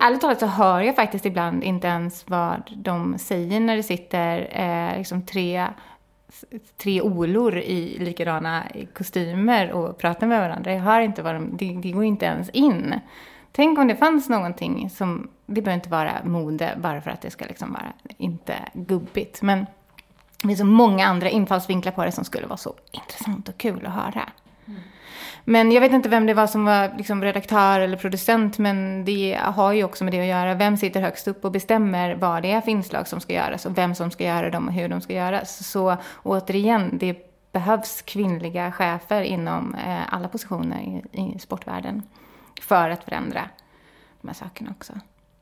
Ärligt 0.00 0.20
talat 0.20 0.40
så 0.40 0.46
hör 0.46 0.80
jag 0.80 0.96
faktiskt 0.96 1.26
ibland 1.26 1.64
inte 1.64 1.86
ens 1.86 2.24
vad 2.28 2.70
de 2.76 3.18
säger 3.18 3.60
när 3.60 3.76
det 3.76 3.82
sitter 3.82 4.48
eh, 4.50 4.98
liksom 4.98 5.26
tre 5.26 5.66
tre 6.76 7.02
olor 7.02 7.58
i 7.58 7.98
likadana 7.98 8.66
kostymer 8.94 9.72
och 9.72 9.98
pratar 9.98 10.26
med 10.26 10.40
varandra. 10.40 10.72
Jag 10.72 10.80
hör 10.80 11.00
inte 11.00 11.22
vad 11.22 11.34
de, 11.34 11.56
det, 11.56 11.80
det 11.82 11.90
går 11.90 12.04
inte 12.04 12.26
ens 12.26 12.50
in. 12.50 12.94
Tänk 13.52 13.78
om 13.78 13.88
det 13.88 13.96
fanns 13.96 14.28
någonting 14.28 14.90
som, 14.90 15.30
det 15.46 15.62
behöver 15.62 15.74
inte 15.74 15.88
vara 15.88 16.24
mode 16.24 16.74
bara 16.76 17.00
för 17.00 17.10
att 17.10 17.20
det 17.20 17.30
ska 17.30 17.44
liksom 17.44 17.72
vara 17.72 17.92
inte 18.18 18.54
gubbigt. 18.72 19.42
Men 19.42 19.66
det 20.42 20.48
finns 20.48 20.58
så 20.58 20.64
många 20.64 21.06
andra 21.06 21.30
infallsvinklar 21.30 21.92
på 21.92 22.04
det 22.04 22.12
som 22.12 22.24
skulle 22.24 22.46
vara 22.46 22.56
så 22.56 22.74
intressant 22.90 23.48
och 23.48 23.56
kul 23.58 23.86
att 23.86 23.92
höra. 23.92 24.28
Mm. 24.66 24.80
Men 25.44 25.72
jag 25.72 25.80
vet 25.80 25.92
inte 25.92 26.08
vem 26.08 26.26
det 26.26 26.34
var 26.34 26.46
som 26.46 26.64
var 26.64 26.96
liksom 26.96 27.22
redaktör 27.22 27.80
eller 27.80 27.96
producent, 27.96 28.58
men 28.58 29.04
det 29.04 29.38
har 29.42 29.72
ju 29.72 29.84
också 29.84 30.04
med 30.04 30.12
det 30.12 30.20
att 30.20 30.26
göra. 30.26 30.54
Vem 30.54 30.76
sitter 30.76 31.00
högst 31.00 31.28
upp 31.28 31.44
och 31.44 31.52
bestämmer 31.52 32.14
vad 32.14 32.42
det 32.42 32.52
är 32.52 32.60
för 32.60 32.70
inslag 32.70 33.08
som 33.08 33.20
ska 33.20 33.32
göras 33.32 33.66
och 33.66 33.78
vem 33.78 33.94
som 33.94 34.10
ska 34.10 34.24
göra 34.24 34.50
dem 34.50 34.68
och 34.68 34.74
hur 34.74 34.88
de 34.88 35.00
ska 35.00 35.12
göras. 35.12 35.70
Så 35.70 35.96
återigen, 36.22 36.98
det 36.98 37.16
behövs 37.52 38.02
kvinnliga 38.02 38.72
chefer 38.72 39.22
inom 39.22 39.74
eh, 39.74 40.14
alla 40.14 40.28
positioner 40.28 40.80
i, 41.12 41.34
i 41.34 41.38
sportvärlden 41.38 42.02
för 42.60 42.90
att 42.90 43.04
förändra 43.04 43.42
de 44.20 44.28
här 44.28 44.34
sakerna 44.34 44.70
också. 44.70 44.92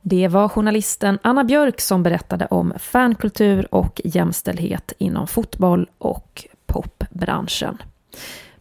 Det 0.02 0.28
var 0.28 0.48
journalisten 0.48 1.18
Anna 1.22 1.44
Björk 1.44 1.80
som 1.80 2.02
berättade 2.02 2.46
om 2.46 2.72
fankultur 2.78 3.74
och 3.74 4.00
jämställdhet 4.04 4.92
inom 4.98 5.26
fotboll 5.26 5.90
och 5.98 6.44
popbranschen. 6.66 7.82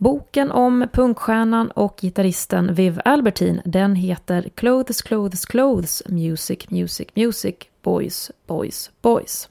Boken 0.02 0.52
om 0.52 0.88
punkstjärnan 0.94 1.72
och 1.72 1.98
gitarristen 2.02 2.74
Viv 2.74 3.00
Albertine, 3.06 3.62
den 3.66 3.96
heter 3.96 4.50
Clothes, 4.56 5.02
Clothes, 5.02 5.46
Clothes, 5.46 6.04
Music, 6.08 6.70
Music, 6.70 7.08
Music, 7.16 7.56
Boys, 7.82 8.32
Boys, 8.48 8.92
Boys. 9.02 9.50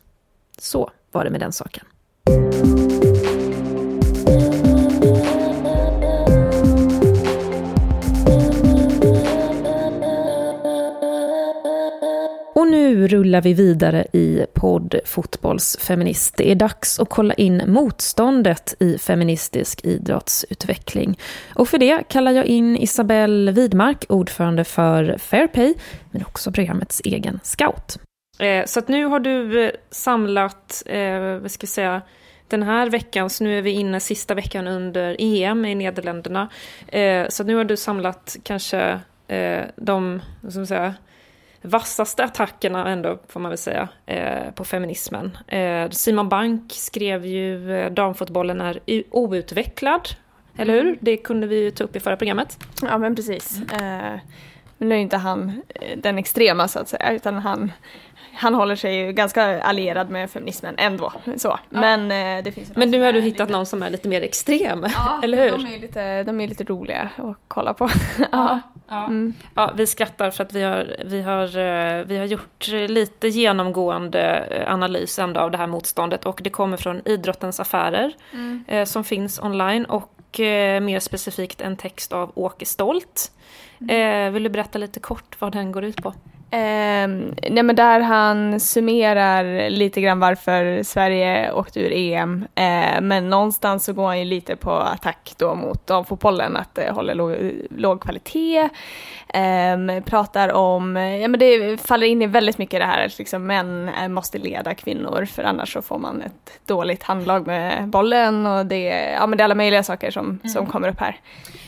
Så 0.58 0.90
var 1.12 1.24
det 1.24 1.30
med 1.30 1.40
den 1.40 1.52
saken. 1.52 1.84
Nu 12.98 13.08
rullar 13.08 13.40
vi 13.40 13.54
vidare 13.54 14.06
i 14.12 14.46
podd 14.54 14.94
Fotbollsfeminist. 15.04 16.36
Det 16.36 16.50
är 16.50 16.54
dags 16.54 17.00
att 17.00 17.08
kolla 17.08 17.34
in 17.34 17.62
motståndet 17.66 18.74
i 18.78 18.98
feministisk 18.98 19.84
idrottsutveckling. 19.84 21.18
Och 21.54 21.68
för 21.68 21.78
det 21.78 22.08
kallar 22.08 22.32
jag 22.32 22.46
in 22.46 22.76
Isabelle 22.76 23.52
Widmark, 23.52 24.04
ordförande 24.08 24.64
för 24.64 25.18
Fairpay, 25.18 25.74
men 26.10 26.22
också 26.22 26.52
programmets 26.52 27.02
egen 27.04 27.40
scout. 27.42 27.98
Eh, 28.38 28.64
så 28.64 28.78
att 28.78 28.88
nu 28.88 29.04
har 29.04 29.20
du 29.20 29.64
eh, 29.64 29.70
samlat, 29.90 30.82
eh, 30.86 31.20
vad 31.20 31.50
ska 31.50 31.60
vi 31.60 31.66
säga, 31.66 32.02
den 32.48 32.62
här 32.62 32.90
veckan, 32.90 33.30
så 33.30 33.44
nu 33.44 33.58
är 33.58 33.62
vi 33.62 33.70
inne 33.70 34.00
sista 34.00 34.34
veckan 34.34 34.66
under 34.66 35.16
EM 35.18 35.64
i 35.64 35.74
Nederländerna. 35.74 36.48
Så 37.28 37.44
nu 37.44 37.54
har 37.54 37.64
du 37.64 37.76
samlat 37.76 38.36
kanske 38.42 39.00
de, 39.76 40.20
vad 40.40 40.52
ska 40.52 40.58
man 40.60 40.66
säga, 40.66 40.94
vassaste 41.62 42.24
attackerna 42.24 42.88
ändå, 42.88 43.18
får 43.28 43.40
man 43.40 43.50
väl 43.50 43.58
säga, 43.58 43.88
eh, 44.06 44.50
på 44.54 44.64
feminismen. 44.64 45.38
Eh, 45.46 45.90
Simon 45.90 46.28
Bank 46.28 46.72
skrev 46.72 47.26
ju 47.26 47.72
eh, 47.72 47.92
damfotbollen 47.92 48.60
är 48.60 48.80
outvecklad, 49.10 50.08
eller 50.56 50.74
hur? 50.74 50.80
Mm. 50.82 50.98
Det 51.00 51.16
kunde 51.16 51.46
vi 51.46 51.62
ju 51.62 51.70
ta 51.70 51.84
upp 51.84 51.96
i 51.96 52.00
förra 52.00 52.16
programmet. 52.16 52.58
Ja, 52.82 52.98
men 52.98 53.16
precis. 53.16 53.60
Men 54.78 54.88
nu 54.88 54.94
är 54.94 54.98
inte 54.98 55.16
han 55.16 55.62
den 55.96 56.18
extrema 56.18 56.68
så 56.68 56.78
att 56.78 56.88
säga, 56.88 57.12
utan 57.12 57.34
han 57.34 57.72
han 58.38 58.54
håller 58.54 58.76
sig 58.76 58.96
ju 58.96 59.12
ganska 59.12 59.62
allierad 59.62 60.10
med 60.10 60.30
feminismen 60.30 60.74
ändå. 60.78 61.12
Så. 61.36 61.48
Ja. 61.48 61.80
Men, 61.80 62.10
eh, 62.10 62.44
det 62.44 62.52
finns 62.52 62.76
Men 62.76 62.90
nu 62.90 63.02
har 63.02 63.12
du 63.12 63.20
hittat 63.20 63.48
lite... 63.48 63.52
någon 63.52 63.66
som 63.66 63.82
är 63.82 63.90
lite 63.90 64.08
mer 64.08 64.22
extrem, 64.22 64.86
ja, 64.94 65.20
eller 65.24 65.42
hur? 65.42 65.50
De 65.50 65.74
är, 65.74 65.78
lite, 65.78 66.22
de 66.22 66.40
är 66.40 66.48
lite 66.48 66.64
roliga 66.64 67.10
att 67.16 67.36
kolla 67.48 67.74
på. 67.74 67.90
ja. 68.32 68.60
Ja. 68.88 69.06
Mm. 69.06 69.34
ja, 69.54 69.72
vi 69.76 69.86
skrattar 69.86 70.30
för 70.30 70.44
att 70.44 70.52
vi 70.52 70.62
har, 70.62 70.96
vi, 71.04 71.22
har, 71.22 71.58
eh, 71.58 72.04
vi 72.04 72.18
har 72.18 72.24
gjort 72.24 72.68
lite 72.68 73.28
genomgående 73.28 74.20
eh, 74.50 74.72
analys 74.72 75.18
ändå 75.18 75.40
av 75.40 75.50
det 75.50 75.58
här 75.58 75.66
motståndet 75.66 76.26
och 76.26 76.40
det 76.44 76.50
kommer 76.50 76.76
från 76.76 77.02
Idrottens 77.04 77.60
affärer 77.60 78.12
mm. 78.32 78.64
eh, 78.68 78.84
som 78.84 79.04
finns 79.04 79.40
online 79.40 79.84
och 79.84 80.40
eh, 80.40 80.80
mer 80.80 81.00
specifikt 81.00 81.60
en 81.60 81.76
text 81.76 82.12
av 82.12 82.32
Åke 82.34 82.66
Stolt. 82.66 83.32
Mm. 83.80 84.26
Eh, 84.26 84.32
vill 84.32 84.42
du 84.42 84.48
berätta 84.48 84.78
lite 84.78 85.00
kort 85.00 85.36
vad 85.40 85.52
den 85.52 85.72
går 85.72 85.84
ut 85.84 86.02
på? 86.02 86.14
Eh, 86.50 87.08
nej 87.50 87.62
men 87.62 87.76
där 87.76 88.00
han 88.00 88.60
summerar 88.60 89.70
lite 89.70 90.00
grann 90.00 90.20
varför 90.20 90.82
Sverige 90.82 91.52
åkte 91.52 91.80
ur 91.80 91.92
EM. 91.92 92.44
Eh, 92.54 93.00
men 93.00 93.30
någonstans 93.30 93.84
så 93.84 93.92
går 93.92 94.06
han 94.06 94.18
ju 94.18 94.24
lite 94.24 94.56
på 94.56 94.70
attack 94.70 95.34
då 95.36 95.54
mot 95.54 95.86
damfotbollen, 95.86 96.56
att 96.56 96.74
det 96.74 96.90
håller 96.90 97.14
låg, 97.14 97.36
låg 97.70 98.00
kvalitet. 98.00 98.68
Eh, 99.28 100.02
pratar 100.04 100.52
om, 100.52 100.96
ja 100.96 101.28
men 101.28 101.40
det 101.40 101.80
faller 101.80 102.06
in 102.06 102.22
i 102.22 102.26
väldigt 102.26 102.58
mycket 102.58 102.80
det 102.80 102.86
här 102.86 103.06
att 103.06 103.18
liksom 103.18 103.46
män 103.46 103.90
måste 104.08 104.38
leda 104.38 104.74
kvinnor 104.74 105.24
för 105.24 105.42
annars 105.42 105.72
så 105.72 105.82
får 105.82 105.98
man 105.98 106.22
ett 106.22 106.66
dåligt 106.66 107.02
handlag 107.02 107.46
med 107.46 107.88
bollen 107.88 108.46
och 108.46 108.66
det, 108.66 109.12
ja 109.12 109.26
men 109.26 109.38
det 109.38 109.42
är 109.42 109.44
alla 109.44 109.54
möjliga 109.54 109.82
saker 109.82 110.10
som, 110.10 110.26
mm. 110.26 110.48
som 110.48 110.66
kommer 110.66 110.88
upp 110.88 111.00
här. 111.00 111.20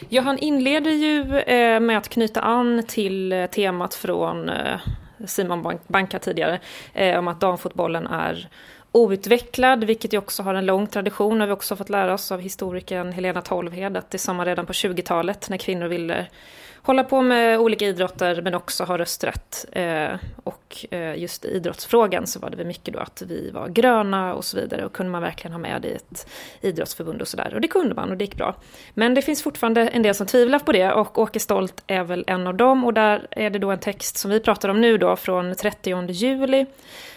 Ja, 0.09 0.23
han 0.23 0.39
inleder 0.39 0.91
ju 0.91 1.39
eh, 1.39 1.81
med 1.81 1.99
att 1.99 2.09
knyta 2.09 2.41
an 2.41 2.83
till 2.89 3.33
eh, 3.33 3.47
temat 3.47 3.95
från 3.95 4.49
eh, 4.49 4.70
Eh, 4.71 4.81
Simon 5.27 5.79
Banka 5.87 6.19
tidigare, 6.19 6.61
eh, 6.95 7.19
om 7.19 7.29
att 7.29 7.41
damfotbollen 7.41 8.07
är 8.07 8.49
outvecklad, 8.93 9.85
vilket 9.85 10.13
ju 10.13 10.19
också 10.19 10.43
har 10.43 10.55
en 10.55 10.67
lång 10.67 10.87
tradition. 10.87 11.41
har 11.41 11.47
vi 11.47 11.53
också 11.53 11.77
fått 11.77 11.91
lära 11.91 12.15
oss 12.15 12.33
av 12.33 12.41
historikern 12.41 13.13
Helena 13.13 13.43
Tolvhed, 13.43 13.97
att 13.97 14.11
det 14.11 14.17
är 14.17 14.19
samma 14.19 14.45
redan 14.45 14.67
på 14.67 14.73
20-talet 14.73 15.49
när 15.51 15.57
kvinnor 15.57 15.87
ville 15.87 16.27
hålla 16.83 17.05
på 17.05 17.23
med 17.23 17.59
olika 17.59 17.87
idrotter 17.87 18.43
men 18.43 18.55
också 18.55 18.85
ha 18.85 18.99
rösträtt. 18.99 19.67
Eh, 19.73 20.11
och 20.45 20.87
eh, 20.91 21.19
just 21.19 21.45
i 21.45 21.49
idrottsfrågan 21.49 22.27
så 22.27 22.41
var 22.41 22.51
det 22.51 22.57
väl 22.57 22.67
mycket 22.67 22.95
då 22.95 23.01
att 23.01 23.23
vi 23.27 23.51
var 23.51 23.69
gröna 23.69 24.35
och 24.35 24.45
så 24.45 24.57
vidare 24.57 24.85
och 24.85 24.93
kunde 24.93 25.13
man 25.13 25.23
verkligen 25.23 25.53
ha 25.53 25.59
med 25.59 25.83
det 25.83 25.89
i 25.89 25.95
ett 25.95 26.31
idrottsförbund 26.61 27.21
och 27.23 27.29
sådär. 27.29 27.55
Och 27.55 27.61
det 27.61 27.69
kunde 27.69 27.95
man 27.95 28.11
och 28.11 28.17
det 28.17 28.25
gick 28.25 28.37
bra. 28.37 28.55
Men 28.95 29.15
det 29.15 29.23
finns 29.23 29.43
fortfarande 29.43 29.89
en 29.89 30.03
del 30.03 30.15
som 30.15 30.27
tvivlar 30.27 30.59
på 30.59 30.73
det 30.73 30.93
och 30.93 31.19
Åke 31.19 31.41
Stolt 31.41 31.83
är 31.87 32.05
väl 32.05 32.25
en 32.27 32.47
av 32.47 32.55
dem 32.55 32.85
och 32.85 32.95
där 32.95 33.27
är 33.31 33.51
det 33.51 33.59
då 33.59 33.71
en 33.71 33.79
text 33.79 34.17
som 34.17 34.31
vi 34.31 34.41
pratar 34.41 34.69
om 34.69 34.81
nu 34.81 34.99
då 34.99 35.17
från 35.17 35.55
30 35.55 36.11
juli 36.11 36.67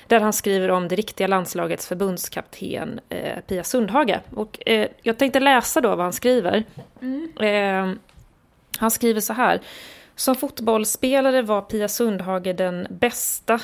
där 0.08 0.20
han 0.20 0.34
skriver 0.34 0.72
om 0.72 0.88
det 0.88 0.96
riktiga 0.96 1.28
landslagets 1.28 1.88
förbundskapten 1.88 3.00
eh, 3.10 3.40
Pia 3.48 3.64
Sundhage. 3.64 4.20
Och 4.36 4.70
eh, 4.70 4.88
jag 5.02 5.18
tänkte 5.18 5.40
läsa 5.40 5.82
då 5.82 5.90
vad 5.90 6.00
han 6.00 6.14
skriver. 6.14 6.64
Mm. 7.02 7.32
Eh, 7.40 7.98
han 8.78 8.92
skriver 8.92 9.22
så 9.22 9.34
här. 9.34 9.62
Som 10.16 10.36
fotbollsspelare 10.36 11.42
var 11.42 11.62
Pia 11.62 11.88
Sundhage 11.88 12.56
den 12.56 12.88
bästa. 12.90 13.60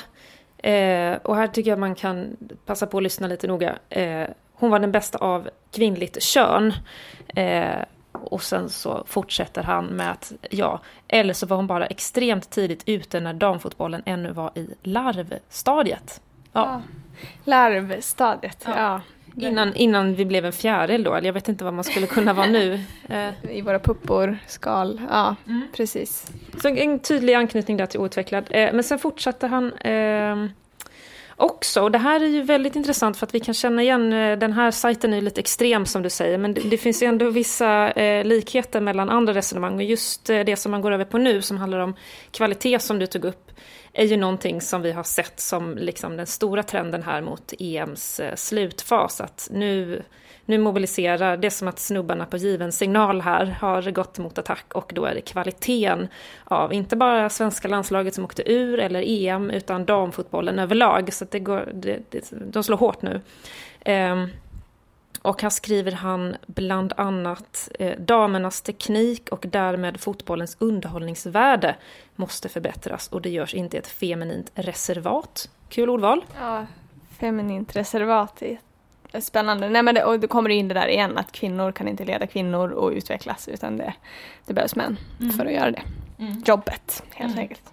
Eh, 0.58 1.16
och 1.22 1.36
här 1.36 1.46
tycker 1.46 1.70
jag 1.70 1.78
man 1.78 1.94
kan 1.94 2.36
passa 2.66 2.86
på 2.86 2.96
att 2.96 3.02
lyssna 3.02 3.26
lite 3.26 3.46
noga. 3.46 3.78
Eh, 3.88 4.28
hon 4.52 4.70
var 4.70 4.78
den 4.78 4.92
bästa 4.92 5.18
av 5.18 5.50
kvinnligt 5.72 6.22
kön. 6.22 6.72
Eh, 7.28 7.84
och 8.12 8.42
sen 8.42 8.70
så 8.70 9.04
fortsätter 9.06 9.62
han 9.62 9.84
med 9.86 10.10
att, 10.10 10.32
ja, 10.50 10.80
eller 11.08 11.34
så 11.34 11.46
var 11.46 11.56
hon 11.56 11.66
bara 11.66 11.86
extremt 11.86 12.50
tidigt 12.50 12.82
ute 12.86 13.20
när 13.20 13.32
damfotbollen 13.32 14.02
ännu 14.06 14.32
var 14.32 14.50
i 14.54 14.68
larvstadiet. 14.82 16.20
Ja. 16.52 16.60
ja. 16.64 16.82
Larvstadiet, 17.44 18.62
ja. 18.66 18.72
ja. 18.76 19.00
Innan, 19.36 19.74
innan 19.74 20.14
vi 20.14 20.24
blev 20.24 20.44
en 20.44 20.52
fjäril 20.52 21.04
då, 21.04 21.14
eller 21.14 21.26
jag 21.26 21.32
vet 21.32 21.48
inte 21.48 21.64
vad 21.64 21.74
man 21.74 21.84
skulle 21.84 22.06
kunna 22.06 22.32
vara 22.32 22.46
nu. 22.46 22.80
Eh. 23.08 23.56
I 23.56 23.60
våra 23.60 23.78
puppor, 23.78 24.38
skal, 24.46 25.00
ja 25.10 25.36
mm. 25.46 25.62
precis. 25.76 26.26
Så 26.62 26.68
en 26.68 26.98
tydlig 26.98 27.34
anknytning 27.34 27.76
där 27.76 27.86
till 27.86 28.00
outvecklad. 28.00 28.44
Eh, 28.50 28.72
men 28.72 28.84
sen 28.84 28.98
fortsatte 28.98 29.46
han 29.46 29.72
eh, 29.72 30.50
också, 31.36 31.82
och 31.82 31.90
det 31.90 31.98
här 31.98 32.20
är 32.20 32.26
ju 32.26 32.42
väldigt 32.42 32.76
intressant 32.76 33.16
för 33.16 33.26
att 33.26 33.34
vi 33.34 33.40
kan 33.40 33.54
känna 33.54 33.82
igen, 33.82 34.10
den 34.10 34.52
här 34.52 34.70
sajten 34.70 35.12
är 35.12 35.20
lite 35.20 35.40
extrem 35.40 35.86
som 35.86 36.02
du 36.02 36.10
säger, 36.10 36.38
men 36.38 36.54
det, 36.54 36.60
det 36.60 36.76
finns 36.76 37.02
ju 37.02 37.06
ändå 37.06 37.30
vissa 37.30 37.90
eh, 37.90 38.24
likheter 38.24 38.80
mellan 38.80 39.10
andra 39.10 39.34
resonemang 39.34 39.74
och 39.74 39.82
just 39.82 40.30
eh, 40.30 40.40
det 40.40 40.56
som 40.56 40.72
man 40.72 40.80
går 40.80 40.92
över 40.92 41.04
på 41.04 41.18
nu 41.18 41.42
som 41.42 41.56
handlar 41.56 41.78
om 41.78 41.94
kvalitet 42.30 42.78
som 42.78 42.98
du 42.98 43.06
tog 43.06 43.24
upp 43.24 43.50
är 43.92 44.04
ju 44.04 44.16
någonting 44.16 44.60
som 44.60 44.82
vi 44.82 44.92
har 44.92 45.02
sett 45.02 45.40
som 45.40 45.78
liksom 45.78 46.16
den 46.16 46.26
stora 46.26 46.62
trenden 46.62 47.02
här 47.02 47.20
mot 47.20 47.52
EMs 47.58 48.20
eh, 48.20 48.34
slutfas. 48.34 49.20
Att 49.20 49.48
nu, 49.52 50.02
nu 50.44 50.58
mobiliserar, 50.58 51.36
det 51.36 51.48
är 51.48 51.50
som 51.50 51.68
att 51.68 51.78
snubbarna 51.78 52.26
på 52.26 52.36
given 52.36 52.72
signal 52.72 53.20
här 53.20 53.46
har 53.46 53.90
gått 53.90 54.18
mot 54.18 54.38
attack 54.38 54.74
och 54.74 54.92
då 54.94 55.04
är 55.04 55.14
det 55.14 55.20
kvaliteten 55.20 56.08
av 56.44 56.72
inte 56.72 56.96
bara 56.96 57.30
svenska 57.30 57.68
landslaget 57.68 58.14
som 58.14 58.24
åkte 58.24 58.52
ur 58.52 58.80
eller 58.80 59.02
EM 59.06 59.50
utan 59.50 59.84
damfotbollen 59.84 60.58
överlag. 60.58 61.12
Så 61.12 61.24
det 61.30 61.40
går, 61.40 61.72
det, 61.74 62.00
det, 62.10 62.30
de 62.30 62.64
slår 62.64 62.76
hårt 62.76 63.02
nu. 63.02 63.20
Um, 63.86 64.30
och 65.22 65.42
här 65.42 65.50
skriver 65.50 65.92
han 65.92 66.36
bland 66.46 66.92
annat 66.96 67.68
eh, 67.78 67.98
damernas 67.98 68.62
teknik 68.62 69.28
och 69.28 69.44
därmed 69.48 70.00
fotbollens 70.00 70.56
underhållningsvärde 70.60 71.76
måste 72.16 72.48
förbättras 72.48 73.08
och 73.08 73.22
det 73.22 73.30
görs 73.30 73.54
inte 73.54 73.78
ett 73.78 73.86
feminint 73.86 74.50
reservat. 74.54 75.50
Kul 75.68 75.90
ordval. 75.90 76.24
Ja, 76.40 76.66
feminint 77.18 77.76
reservat 77.76 78.42
är 78.42 78.58
spännande. 79.20 79.68
Nej, 79.68 79.82
men 79.82 79.94
det, 79.94 80.04
och 80.04 80.20
då 80.20 80.28
kommer 80.28 80.50
in 80.50 80.68
det 80.68 80.74
där 80.74 80.88
igen 80.88 81.18
att 81.18 81.32
kvinnor 81.32 81.72
kan 81.72 81.88
inte 81.88 82.04
leda 82.04 82.26
kvinnor 82.26 82.70
och 82.70 82.90
utvecklas 82.90 83.48
utan 83.48 83.76
det, 83.76 83.94
det 84.46 84.54
behövs 84.54 84.76
män 84.76 84.98
mm. 85.20 85.32
för 85.32 85.46
att 85.46 85.52
göra 85.52 85.70
det. 85.70 85.82
Mm. 86.18 86.42
Jobbet 86.46 87.02
helt 87.14 87.32
mm. 87.32 87.42
enkelt. 87.42 87.72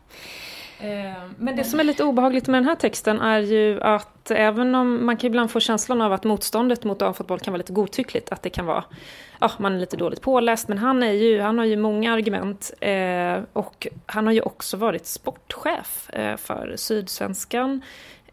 Eh, 0.79 1.23
men 1.37 1.55
det 1.55 1.63
som 1.63 1.79
är 1.79 1.83
lite 1.83 2.03
obehagligt 2.03 2.47
med 2.47 2.61
den 2.61 2.67
här 2.67 2.75
texten 2.75 3.21
är 3.21 3.39
ju 3.39 3.81
att 3.81 4.31
även 4.31 4.75
om 4.75 5.05
man 5.05 5.17
kan 5.17 5.27
ibland 5.27 5.51
få 5.51 5.59
känslan 5.59 6.01
av 6.01 6.13
att 6.13 6.23
motståndet 6.23 6.83
mot 6.83 6.99
damfotboll 6.99 7.39
kan 7.39 7.51
vara 7.53 7.57
lite 7.57 7.73
godtyckligt, 7.73 8.31
att 8.31 8.43
det 8.43 8.49
kan 8.49 8.65
vara, 8.65 8.83
ja 9.39 9.51
man 9.57 9.75
är 9.75 9.79
lite 9.79 9.97
dåligt 9.97 10.21
påläst, 10.21 10.67
men 10.67 10.77
han, 10.77 11.03
är 11.03 11.11
ju, 11.11 11.41
han 11.41 11.57
har 11.57 11.65
ju 11.65 11.77
många 11.77 12.13
argument 12.13 12.73
eh, 12.79 13.39
och 13.53 13.87
han 14.05 14.25
har 14.25 14.33
ju 14.33 14.41
också 14.41 14.77
varit 14.77 15.05
sportchef 15.05 16.09
eh, 16.09 16.37
för 16.37 16.73
Sydsvenskan, 16.75 17.81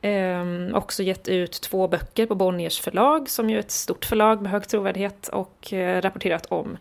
eh, 0.00 0.44
också 0.72 1.02
gett 1.02 1.28
ut 1.28 1.52
två 1.52 1.88
böcker 1.88 2.26
på 2.26 2.34
Bonniers 2.34 2.80
förlag, 2.80 3.28
som 3.28 3.50
ju 3.50 3.56
är 3.56 3.60
ett 3.60 3.70
stort 3.70 4.04
förlag 4.04 4.42
med 4.42 4.52
hög 4.52 4.68
trovärdighet 4.68 5.28
och 5.28 5.72
eh, 5.72 6.02
rapporterat 6.02 6.46
om 6.46 6.78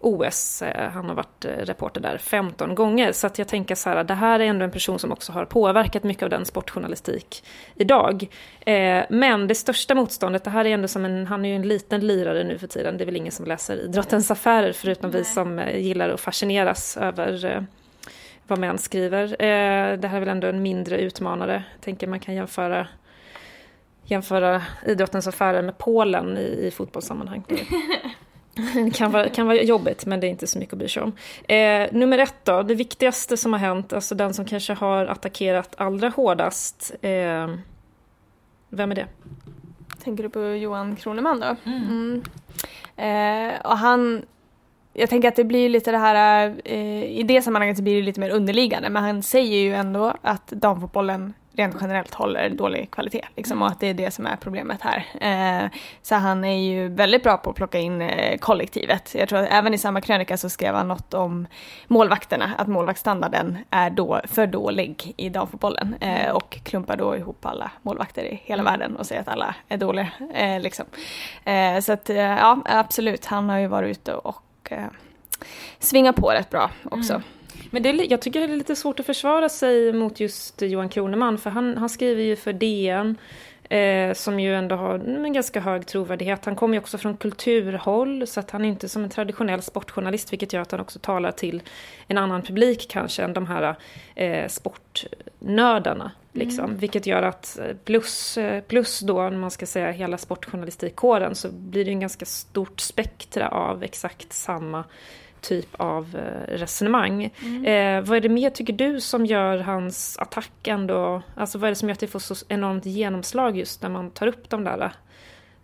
OS. 0.00 0.62
Han 0.92 1.08
har 1.08 1.14
varit 1.14 1.44
reporter 1.44 2.00
där 2.00 2.18
15 2.18 2.74
gånger. 2.74 3.12
Så 3.12 3.26
att 3.26 3.38
jag 3.38 3.48
tänker 3.48 3.74
så 3.74 3.88
här, 3.88 4.04
det 4.04 4.14
här 4.14 4.40
är 4.40 4.44
ändå 4.44 4.64
en 4.64 4.70
person 4.70 4.98
som 4.98 5.12
också 5.12 5.32
har 5.32 5.44
påverkat 5.44 6.04
mycket 6.04 6.22
av 6.22 6.30
den 6.30 6.44
sportjournalistik 6.44 7.44
idag. 7.74 8.28
Men 9.08 9.46
det 9.46 9.54
största 9.54 9.94
motståndet, 9.94 10.44
det 10.44 10.50
här 10.50 10.64
är 10.64 10.70
ändå 10.70 10.88
som 10.88 11.04
en, 11.04 11.26
han 11.26 11.44
är 11.44 11.48
ju 11.48 11.56
en 11.56 11.68
liten 11.68 12.06
lirare 12.06 12.44
nu 12.44 12.58
för 12.58 12.66
tiden. 12.66 12.98
Det 12.98 13.04
är 13.04 13.06
väl 13.06 13.16
ingen 13.16 13.32
som 13.32 13.46
läser 13.46 13.76
Idrottens 13.76 14.30
Affärer 14.30 14.72
förutom 14.72 15.10
vi 15.10 15.24
som 15.24 15.62
gillar 15.74 16.08
att 16.08 16.20
fascineras 16.20 16.96
över 16.96 17.66
vad 18.46 18.58
män 18.58 18.78
skriver. 18.78 19.36
Det 19.96 20.08
här 20.08 20.16
är 20.16 20.20
väl 20.20 20.28
ändå 20.28 20.46
en 20.46 20.62
mindre 20.62 21.00
utmanare. 21.00 21.64
Jag 21.74 21.80
tänker 21.80 22.06
man 22.06 22.20
kan 22.20 22.34
jämföra 22.34 22.86
jämföra 24.04 24.62
idrottens 24.86 25.26
affärer 25.26 25.62
med 25.62 25.78
Polen 25.78 26.38
i, 26.38 26.66
i 26.66 26.70
fotbollssammanhang. 26.70 27.44
Det 28.74 28.90
kan 28.90 29.12
vara, 29.12 29.28
kan 29.28 29.46
vara 29.46 29.62
jobbigt, 29.62 30.06
men 30.06 30.20
det 30.20 30.26
är 30.26 30.28
inte 30.28 30.46
så 30.46 30.58
mycket 30.58 30.72
att 30.72 30.78
bry 30.78 30.88
sig 30.88 31.02
om. 31.02 31.12
Eh, 31.48 31.92
nummer 31.92 32.18
ett 32.18 32.44
då, 32.44 32.62
det 32.62 32.74
viktigaste 32.74 33.36
som 33.36 33.52
har 33.52 33.60
hänt, 33.60 33.92
alltså 33.92 34.14
den 34.14 34.34
som 34.34 34.44
kanske 34.44 34.72
har 34.72 35.06
attackerat 35.06 35.74
allra 35.76 36.08
hårdast. 36.08 36.94
Eh, 37.02 37.54
vem 38.68 38.90
är 38.90 38.94
det? 38.94 39.06
Tänker 40.04 40.22
du 40.22 40.28
på 40.28 40.40
Johan 40.40 40.96
Kroneman 40.96 41.40
då? 41.40 41.56
Mm. 41.70 41.82
Mm. 41.88 42.22
Eh, 42.96 43.60
och 43.60 43.78
han, 43.78 44.22
jag 44.92 45.10
tänker 45.10 45.28
att 45.28 45.36
det 45.36 45.44
blir 45.44 45.68
lite 45.68 45.90
det 45.90 45.98
här, 45.98 46.54
eh, 46.64 47.04
i 47.04 47.22
det 47.22 47.42
sammanhanget 47.42 47.76
så 47.76 47.82
blir 47.82 47.96
det 47.96 48.02
lite 48.02 48.20
mer 48.20 48.30
underliggande, 48.30 48.90
men 48.90 49.02
han 49.02 49.22
säger 49.22 49.58
ju 49.58 49.74
ändå 49.74 50.14
att 50.22 50.46
damfotbollen 50.46 51.34
rent 51.56 51.76
generellt 51.80 52.14
håller 52.14 52.50
dålig 52.50 52.90
kvalitet. 52.90 53.24
Liksom, 53.36 53.62
och 53.62 53.68
att 53.68 53.80
det 53.80 53.86
är 53.86 53.94
det 53.94 54.10
som 54.10 54.26
är 54.26 54.36
problemet 54.36 54.80
här. 54.82 55.06
Eh, 55.20 55.70
så 56.02 56.14
han 56.14 56.44
är 56.44 56.58
ju 56.58 56.88
väldigt 56.88 57.22
bra 57.22 57.36
på 57.36 57.50
att 57.50 57.56
plocka 57.56 57.78
in 57.78 58.02
eh, 58.02 58.38
kollektivet. 58.38 59.14
Jag 59.14 59.28
tror 59.28 59.38
att 59.38 59.48
även 59.50 59.74
i 59.74 59.78
samma 59.78 60.00
krönika 60.00 60.36
så 60.36 60.48
skrev 60.48 60.74
han 60.74 60.88
något 60.88 61.14
om 61.14 61.46
målvakterna, 61.86 62.52
att 62.58 62.68
målvaktsstandarden 62.68 63.58
är 63.70 63.90
då 63.90 64.20
för 64.24 64.46
dålig 64.46 65.14
i 65.16 65.28
damfotbollen 65.28 65.94
eh, 66.00 66.30
och 66.30 66.58
klumpar 66.62 66.96
då 66.96 67.16
ihop 67.16 67.46
alla 67.46 67.70
målvakter 67.82 68.24
i 68.24 68.40
hela 68.44 68.60
mm. 68.60 68.72
världen 68.72 68.96
och 68.96 69.06
säger 69.06 69.20
att 69.20 69.28
alla 69.28 69.54
är 69.68 69.76
dåliga. 69.76 70.08
Eh, 70.34 70.60
liksom. 70.60 70.86
Eh, 71.44 71.80
så 71.80 71.92
att 71.92 72.08
ja, 72.08 72.58
absolut, 72.64 73.26
han 73.26 73.48
har 73.48 73.58
ju 73.58 73.66
varit 73.66 73.90
ute 73.90 74.14
och 74.14 74.42
eh, 74.70 74.86
svingat 75.78 76.16
på 76.16 76.30
rätt 76.30 76.50
bra 76.50 76.70
också. 76.90 77.12
Mm. 77.12 77.24
Men 77.70 77.82
det 77.82 77.88
är, 77.88 78.10
jag 78.10 78.20
tycker 78.20 78.40
det 78.40 78.52
är 78.52 78.56
lite 78.56 78.76
svårt 78.76 79.00
att 79.00 79.06
försvara 79.06 79.48
sig 79.48 79.92
mot 79.92 80.20
just 80.20 80.62
Johan 80.62 80.88
Kroneman, 80.88 81.38
för 81.38 81.50
han, 81.50 81.76
han 81.76 81.88
skriver 81.88 82.22
ju 82.22 82.36
för 82.36 82.52
DN, 82.52 83.16
eh, 83.68 84.14
som 84.14 84.40
ju 84.40 84.54
ändå 84.54 84.76
har 84.76 84.94
en 84.94 85.32
ganska 85.32 85.60
hög 85.60 85.86
trovärdighet. 85.86 86.44
Han 86.44 86.56
kommer 86.56 86.74
ju 86.74 86.80
också 86.80 86.98
från 86.98 87.16
kulturhåll, 87.16 88.26
så 88.26 88.40
att 88.40 88.50
han 88.50 88.64
är 88.64 88.68
inte 88.68 88.88
som 88.88 89.04
en 89.04 89.10
traditionell 89.10 89.62
sportjournalist, 89.62 90.32
vilket 90.32 90.52
gör 90.52 90.62
att 90.62 90.70
han 90.70 90.80
också 90.80 90.98
talar 90.98 91.32
till 91.32 91.62
en 92.06 92.18
annan 92.18 92.42
publik 92.42 92.86
kanske 92.90 93.22
än 93.22 93.32
de 93.32 93.46
här 93.46 93.74
eh, 94.14 94.48
sportnördarna. 94.48 96.10
Liksom. 96.32 96.64
Mm. 96.64 96.76
Vilket 96.76 97.06
gör 97.06 97.22
att 97.22 97.58
eh, 97.58 97.76
plus, 97.84 98.38
eh, 98.38 98.60
plus 98.60 99.00
då, 99.00 99.22
om 99.22 99.40
man 99.40 99.50
ska 99.50 99.66
säga 99.66 99.90
hela 99.90 100.18
sportjournalistikkåren, 100.18 101.34
så 101.34 101.48
blir 101.52 101.84
det 101.84 101.90
en 101.90 102.00
ganska 102.00 102.24
stort 102.24 102.80
spektra 102.80 103.48
av 103.48 103.82
exakt 103.82 104.32
samma 104.32 104.84
typ 105.44 105.74
av 105.76 106.16
eh, 106.16 106.56
resonemang. 106.56 107.30
Mm. 107.42 107.64
Eh, 107.64 108.08
vad 108.08 108.16
är 108.16 108.20
det 108.20 108.28
mer, 108.28 108.50
tycker 108.50 108.72
du, 108.72 109.00
som 109.00 109.26
gör 109.26 109.58
hans 109.58 110.18
attack 110.18 110.68
ändå... 110.68 111.22
Alltså 111.34 111.58
vad 111.58 111.68
är 111.68 111.70
det 111.70 111.76
som 111.76 111.88
gör 111.88 111.92
att 111.92 112.00
det 112.00 112.06
får 112.06 112.18
så 112.18 112.34
enormt 112.48 112.86
genomslag 112.86 113.56
just 113.56 113.82
när 113.82 113.88
man 113.88 114.10
tar 114.10 114.26
upp 114.26 114.50
de 114.50 114.64
där 114.64 114.92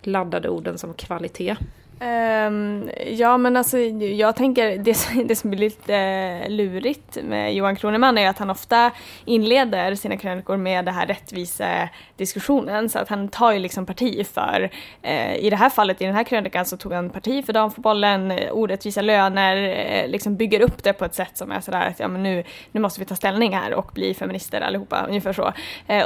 laddade 0.02 0.48
orden 0.48 0.78
som 0.78 0.94
kvalitet? 0.94 1.56
Um, 2.02 2.90
ja 3.06 3.38
men 3.38 3.56
alltså 3.56 3.78
jag 3.78 4.36
tänker 4.36 4.78
det, 4.78 5.24
det 5.28 5.36
som 5.36 5.50
blir 5.50 5.60
lite 5.60 5.96
eh, 5.96 6.50
lurigt 6.50 7.18
med 7.22 7.54
Johan 7.54 7.76
Kroneman 7.76 8.18
är 8.18 8.28
att 8.28 8.38
han 8.38 8.50
ofta 8.50 8.90
inleder 9.24 9.94
sina 9.94 10.16
krönikor 10.16 10.56
med 10.56 10.84
den 10.84 10.94
här 10.94 11.06
rättvisa 11.06 11.88
diskussionen 12.16 12.88
så 12.88 12.98
att 12.98 13.08
han 13.08 13.28
tar 13.28 13.52
ju 13.52 13.58
liksom 13.58 13.86
parti 13.86 14.26
för, 14.26 14.70
uh, 15.06 15.36
i 15.36 15.50
det 15.50 15.56
här 15.56 15.70
fallet 15.70 16.02
i 16.02 16.04
den 16.04 16.14
här 16.14 16.24
krönikan 16.24 16.64
så 16.66 16.76
tog 16.76 16.92
han 16.92 17.10
parti 17.10 17.46
för 17.46 17.52
damfotbollen, 17.52 18.30
eh, 18.30 18.52
orättvisa 18.52 19.02
löner, 19.02 19.56
uh, 19.56 20.10
liksom 20.10 20.36
bygger 20.36 20.60
upp 20.60 20.82
det 20.82 20.92
på 20.92 21.04
ett 21.04 21.14
sätt 21.14 21.36
som 21.36 21.52
är 21.52 21.60
sådär 21.60 21.86
att 21.86 22.00
ja 22.00 22.08
men 22.08 22.22
nu, 22.22 22.44
nu 22.72 22.80
måste 22.80 23.00
vi 23.00 23.06
ta 23.06 23.16
ställning 23.16 23.56
här 23.56 23.74
och 23.74 23.90
bli 23.94 24.14
feminister 24.14 24.60
allihopa, 24.60 25.04
ungefär 25.08 25.32
så. 25.32 25.52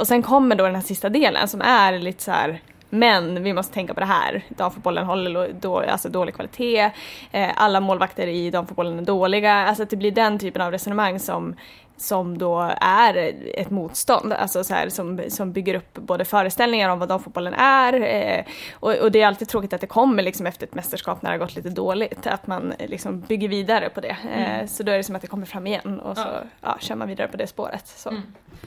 och 0.01 0.07
sen 0.07 0.23
kommer 0.23 0.57
då 0.57 0.65
den 0.65 0.75
här 0.75 0.83
sista 0.83 1.09
delen 1.09 1.49
som 1.49 1.61
är 1.61 1.99
lite 1.99 2.23
så 2.23 2.31
här 2.31 2.61
men 2.95 3.43
vi 3.43 3.53
måste 3.53 3.75
tänka 3.75 3.95
på 3.95 4.01
det 4.01 4.07
här. 4.07 4.43
Damfotbollen 4.49 5.07
håller 5.07 5.53
då, 5.61 5.79
alltså 5.79 6.09
dålig 6.09 6.35
kvalitet. 6.35 6.91
Eh, 7.33 7.51
alla 7.57 7.81
målvakter 7.81 8.27
i 8.27 8.51
damfotbollen 8.51 8.99
är 8.99 9.03
dåliga. 9.03 9.55
Alltså 9.55 9.83
att 9.83 9.91
det 9.91 9.97
blir 9.97 10.11
den 10.11 10.39
typen 10.39 10.63
av 10.63 10.71
resonemang 10.73 11.21
som 11.21 11.55
som 11.97 12.39
då 12.39 12.75
är 12.81 13.35
ett 13.55 13.71
motstånd, 13.71 14.33
alltså 14.33 14.65
så 14.65 14.75
här, 14.75 14.89
som, 14.89 15.21
som 15.29 15.53
bygger 15.53 15.75
upp 15.75 15.95
både 15.95 16.25
föreställningar 16.25 16.89
om 16.89 16.99
vad 16.99 17.09
damfotbollen 17.09 17.55
är 17.55 17.93
eh, 17.93 18.45
och, 18.73 18.95
och, 18.95 19.13
det 19.13 19.23
är 19.23 19.27
alltid 19.27 19.49
tråkigt 19.49 19.73
att 19.73 19.81
det 19.81 19.87
kommer 19.87 20.23
liksom 20.23 20.47
efter 20.47 20.67
ett 20.67 20.75
mästerskap 20.75 21.23
när 21.23 21.31
det 21.31 21.35
har 21.35 21.47
gått 21.47 21.57
lite 21.57 21.71
dåligt, 21.71 22.27
att 22.27 22.47
man 22.47 22.75
liksom 22.79 23.21
bygger 23.21 23.49
vidare 23.49 23.91
på 23.91 24.01
det. 24.01 24.17
Eh, 24.35 24.55
mm. 24.55 24.69
Så 24.69 24.83
då 24.83 24.93
är 24.93 24.97
det 24.97 25.03
som 25.05 25.17
att 25.17 25.23
det 25.23 25.29
kommer 25.29 25.47
fram 25.47 25.67
igen 25.67 26.01
och 26.01 26.17
så 26.17 26.23
ja. 26.27 26.43
Ja, 26.61 26.77
kör 26.81 26.95
man 26.95 27.09
vidare 27.09 27.29
på 27.29 27.37
det 27.37 27.47
spåret. 27.47 28.07
Mm. 28.11 28.23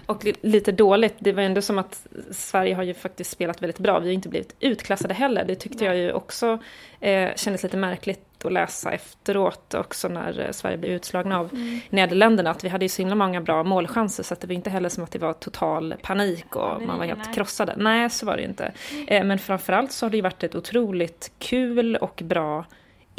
Och 0.06 0.28
lite 0.42 0.72
dåligt, 0.72 1.16
det 1.20 1.32
var 1.32 1.44
ändå 1.44 1.62
som 1.62 1.78
att 1.78 2.08
Sverige 2.32 2.76
har 2.76 2.84
ju 2.84 2.94
faktiskt 2.94 3.32
spelat 3.32 3.62
väldigt 3.62 3.80
bra, 3.80 4.00
vi 4.00 4.08
har 4.08 4.14
inte 4.14 4.30
blivit 4.30 4.56
utklassade 4.60 5.14
heller, 5.14 5.46
det 5.46 5.56
tyckte 5.56 5.84
Nej. 5.84 5.88
jag 5.88 5.98
ju 5.98 6.12
också 6.12 6.60
eh, 7.00 7.30
kändes 7.36 7.64
lite 7.64 7.78
märkligt 7.78 8.27
att 8.46 8.54
läsa 8.54 8.92
efteråt 8.92 9.74
också 9.74 10.08
när 10.08 10.40
eh, 10.40 10.52
Sverige 10.52 10.78
blev 10.78 10.92
utslagna 10.92 11.40
av 11.40 11.54
mm. 11.54 11.80
Nederländerna 11.90 12.52
att 12.52 12.64
vi 12.64 12.70
hade 12.70 12.86
ju 12.86 12.90
så 12.90 13.02
himla 13.02 13.16
många 13.16 13.42
bra 13.42 13.64
målchanser 13.64 14.24
så 14.24 14.34
att 14.34 14.42
det 14.42 14.48
var 14.48 14.54
inte 14.54 14.70
heller 14.70 14.90
som 14.90 15.04
att 15.04 15.12
det 15.12 15.20
var 15.20 15.34
total 15.34 15.96
panik 16.02 16.56
och 16.56 16.62
ja, 16.62 16.80
man 16.80 16.98
var 16.98 17.06
helt 17.06 17.26
nej. 17.26 17.34
krossade. 17.34 17.74
Nej, 17.78 18.10
så 18.10 18.26
var 18.26 18.36
det 18.36 18.42
ju 18.42 18.48
inte. 18.48 18.72
Mm. 19.08 19.28
Men 19.28 19.40
framförallt 19.40 19.92
så 19.92 20.06
har 20.06 20.10
det 20.12 20.18
ju 20.18 20.24
varit 20.24 20.44
ett 20.44 20.56
otroligt 20.56 21.32
kul 21.40 21.96
och 21.96 22.22
bra 22.26 22.66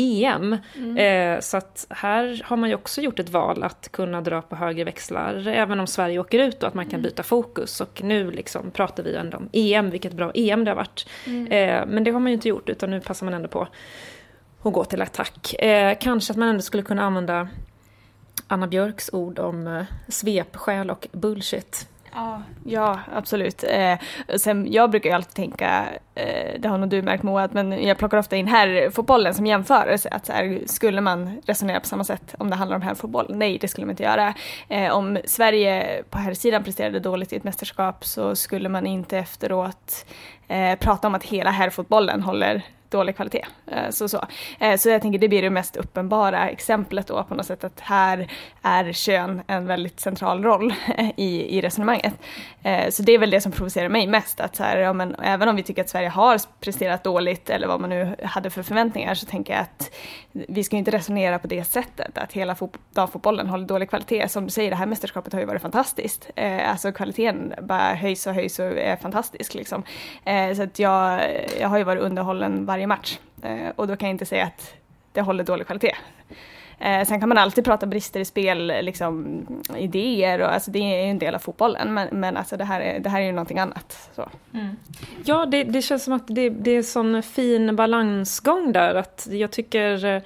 EM. 0.01 0.57
Mm. 0.77 0.97
Eh, 0.97 1.41
så 1.41 1.57
att 1.57 1.87
här 1.91 2.43
har 2.45 2.57
man 2.57 2.69
ju 2.69 2.75
också 2.75 3.01
gjort 3.01 3.19
ett 3.19 3.31
val 3.31 3.63
att 3.63 3.89
kunna 3.93 4.21
dra 4.21 4.43
på 4.43 4.57
högre 4.57 4.85
växlar, 4.85 5.47
även 5.47 5.81
om 5.81 5.87
Sverige 5.87 6.19
åker 6.19 6.39
ut 6.39 6.63
och 6.63 6.69
att 6.69 6.75
man 6.75 6.85
kan 6.85 6.95
mm. 6.95 7.03
byta 7.03 7.23
fokus. 7.23 7.81
Och 7.81 8.03
nu 8.03 8.31
liksom 8.31 8.71
pratar 8.71 9.03
vi 9.03 9.15
ändå 9.15 9.37
om 9.37 9.49
EM, 9.53 9.91
vilket 9.91 10.13
bra 10.13 10.33
EM 10.35 10.65
det 10.65 10.71
har 10.71 10.77
varit. 10.77 11.09
Mm. 11.27 11.47
Eh, 11.47 11.87
men 11.87 12.05
det 12.05 12.11
har 12.11 12.21
man 12.21 12.31
ju 12.31 12.35
inte 12.35 12.49
gjort, 12.49 12.69
utan 12.69 12.91
nu 12.91 13.01
passar 13.01 13.27
man 13.27 13.35
ändå 13.35 13.49
på 13.49 13.69
och 14.63 14.73
gå 14.73 14.85
till 14.85 15.03
attack. 15.03 15.55
Eh, 15.55 15.99
kanske 16.01 16.33
att 16.33 16.37
man 16.37 16.49
ändå 16.49 16.63
skulle 16.63 16.83
kunna 16.83 17.03
använda 17.03 17.49
Anna 18.47 18.67
Björks 18.67 19.11
ord 19.13 19.39
om 19.39 19.67
eh, 19.67 19.85
svepskäl 20.09 20.91
och 20.91 21.09
bullshit. 21.13 21.89
Ja, 22.15 22.43
ja 22.65 23.01
absolut. 23.15 23.65
Eh, 23.69 23.99
sen, 24.37 24.73
jag 24.73 24.91
brukar 24.91 25.11
ju 25.11 25.17
alltid 25.17 25.35
tänka, 25.35 25.85
eh, 26.15 26.61
det 26.61 26.69
har 26.69 26.79
nog 26.79 26.89
du 26.89 27.03
märkt 27.03 27.23
Moa, 27.23 27.49
men 27.53 27.87
jag 27.87 27.99
plockar 27.99 28.19
ofta 28.19 28.37
in 28.37 28.47
herrfotbollen 28.47 29.35
som 29.35 29.47
jämförelse. 29.47 30.09
Att 30.09 30.27
så 30.27 30.33
här, 30.33 30.61
skulle 30.67 31.01
man 31.01 31.43
resonera 31.47 31.81
på 31.81 31.87
samma 31.87 32.05
sätt 32.05 32.35
om 32.39 32.51
det 32.51 32.57
handlar 32.57 32.77
om 32.77 32.83
herrfotboll? 32.83 33.27
Nej, 33.29 33.59
det 33.59 33.69
skulle 33.69 33.87
man 33.87 33.93
inte 33.93 34.03
göra. 34.03 34.35
Eh, 34.69 34.93
om 34.93 35.19
Sverige 35.25 36.03
på 36.11 36.19
herrsidan 36.19 36.65
presterade 36.65 37.01
dåligt 37.01 37.33
i 37.33 37.37
ett 37.37 37.45
mästerskap 37.45 38.05
så 38.05 38.37
skulle 38.37 38.69
man 38.69 38.87
inte 38.87 39.19
efteråt 39.19 40.07
eh, 40.49 40.79
prata 40.79 41.07
om 41.07 41.15
att 41.15 41.25
hela 41.25 41.51
herrfotbollen 41.51 42.23
håller 42.23 42.63
dålig 42.91 43.17
kvalitet. 43.17 43.45
Eh, 43.67 43.91
så, 43.91 44.09
så. 44.09 44.27
Eh, 44.61 44.77
så 44.77 44.89
jag 44.89 45.03
tänker 45.03 45.19
det 45.19 45.29
blir 45.29 45.43
det 45.43 45.51
mest 45.51 45.77
uppenbara 45.77 46.49
exemplet 46.49 47.07
då 47.07 47.25
på 47.25 47.35
något 47.35 47.47
sätt 47.47 47.65
att 47.65 47.81
här 47.81 48.33
är 48.63 48.93
kön 48.93 49.43
en 49.47 49.67
väldigt 49.67 50.01
central 50.01 50.45
roll 50.45 50.75
eh, 50.97 51.11
i, 51.17 51.59
i 51.59 51.61
resonemanget. 51.61 52.15
Så 52.91 53.03
det 53.03 53.13
är 53.13 53.19
väl 53.19 53.31
det 53.31 53.41
som 53.41 53.53
provocerar 53.53 53.89
mig 53.89 54.07
mest 54.07 54.41
att 54.41 54.57
så 54.57 54.63
här, 54.63 54.77
ja, 54.77 54.93
men, 54.93 55.15
även 55.15 55.49
om 55.49 55.57
vi 55.57 55.63
tycker 55.63 55.83
att 55.83 55.89
Sverige 55.89 56.09
har 56.09 56.41
presterat 56.61 57.05
dåligt 57.05 57.51
eller 57.51 57.67
vad 57.67 57.81
man 57.81 57.91
nu 57.91 58.17
hade 58.23 58.51
för 58.51 58.63
förväntningar 58.63 59.15
så 59.15 59.27
tänker 59.27 59.53
jag 59.53 59.63
att 59.63 59.95
vi 60.33 60.65
ska 60.65 60.77
inte 60.77 60.91
resonera 60.91 61.39
på 61.39 61.47
det 61.47 61.65
sättet 61.65 62.19
att 62.19 62.33
hela 62.33 62.57
damfotbollen 62.93 63.47
håller 63.47 63.67
dålig 63.67 63.89
kvalitet. 63.89 64.29
Som 64.29 64.45
du 64.45 64.51
säger, 64.51 64.71
det 64.71 64.77
här 64.77 64.87
mästerskapet 64.87 65.33
har 65.33 65.41
ju 65.41 65.47
varit 65.47 65.63
fantastiskt. 65.63 66.31
Alltså 66.67 66.93
kvaliteten 66.93 67.55
bara 67.63 67.95
höjs 67.95 68.27
och 68.27 68.35
höjs 68.35 68.59
och 68.59 68.67
är 68.67 68.97
fantastisk 68.97 69.55
liksom. 69.55 69.83
Så 70.57 70.63
att 70.63 70.79
jag, 70.79 71.21
jag 71.61 71.69
har 71.69 71.79
ju 71.79 71.85
varit 71.85 72.03
underhållen 72.03 72.67
varje 72.67 72.78
varje 72.79 72.87
match. 72.87 73.19
Eh, 73.43 73.69
och 73.77 73.87
då 73.87 73.97
kan 73.97 74.09
jag 74.09 74.15
inte 74.15 74.27
säga 74.27 74.45
att 74.45 74.75
det 75.13 75.21
håller 75.21 75.45
dålig 75.45 75.67
kvalitet. 75.67 75.95
Eh, 76.79 77.07
sen 77.07 77.21
kan 77.21 77.29
man 77.29 77.39
alltid 77.39 77.65
prata 77.65 77.87
brister 77.87 78.21
i 78.21 78.25
spel, 78.25 78.73
liksom, 78.83 79.43
idéer 79.77 80.41
och 80.41 80.55
alltså 80.55 80.71
det 80.71 80.79
är 80.79 81.05
ju 81.05 81.11
en 81.11 81.19
del 81.19 81.35
av 81.35 81.39
fotbollen 81.39 81.95
men, 81.95 82.09
men 82.13 82.37
alltså 82.37 82.57
det, 82.57 82.65
här 82.65 82.81
är, 82.81 83.01
det 83.01 83.09
här 83.09 83.21
är 83.21 83.25
ju 83.25 83.33
någonting 83.33 83.59
annat. 83.59 84.11
Så. 84.15 84.29
Mm. 84.55 84.77
Ja, 85.25 85.47
det, 85.47 85.65
det, 85.65 85.83
känns 85.83 86.05
som 86.05 86.13
att 86.13 86.27
det, 86.27 86.51
det 86.51 86.71
är 86.71 86.77
en 86.77 86.85
sån 86.85 87.23
fin 87.23 87.77
balansgång 87.77 88.73
där 88.73 88.95
att 88.95 89.29
jag 89.31 89.51
tycker 89.51 90.23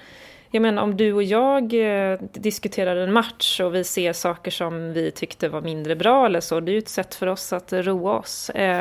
jag 0.51 0.63
menar 0.63 0.83
om 0.83 0.97
du 0.97 1.13
och 1.13 1.23
jag 1.23 1.75
eh, 1.75 2.19
diskuterar 2.33 2.97
en 2.97 3.13
match 3.13 3.61
och 3.61 3.75
vi 3.75 3.85
ser 3.85 4.13
saker 4.13 4.51
som 4.51 4.93
vi 4.93 5.11
tyckte 5.11 5.49
var 5.49 5.61
mindre 5.61 5.97
bra 5.97 6.27
eller 6.27 6.41
så, 6.41 6.61
det 6.61 6.71
är 6.71 6.75
ju 6.75 6.79
ett 6.79 6.89
sätt 6.89 7.15
för 7.15 7.27
oss 7.27 7.53
att 7.53 7.73
roa 7.73 8.19
oss. 8.19 8.51
Eh, 8.51 8.81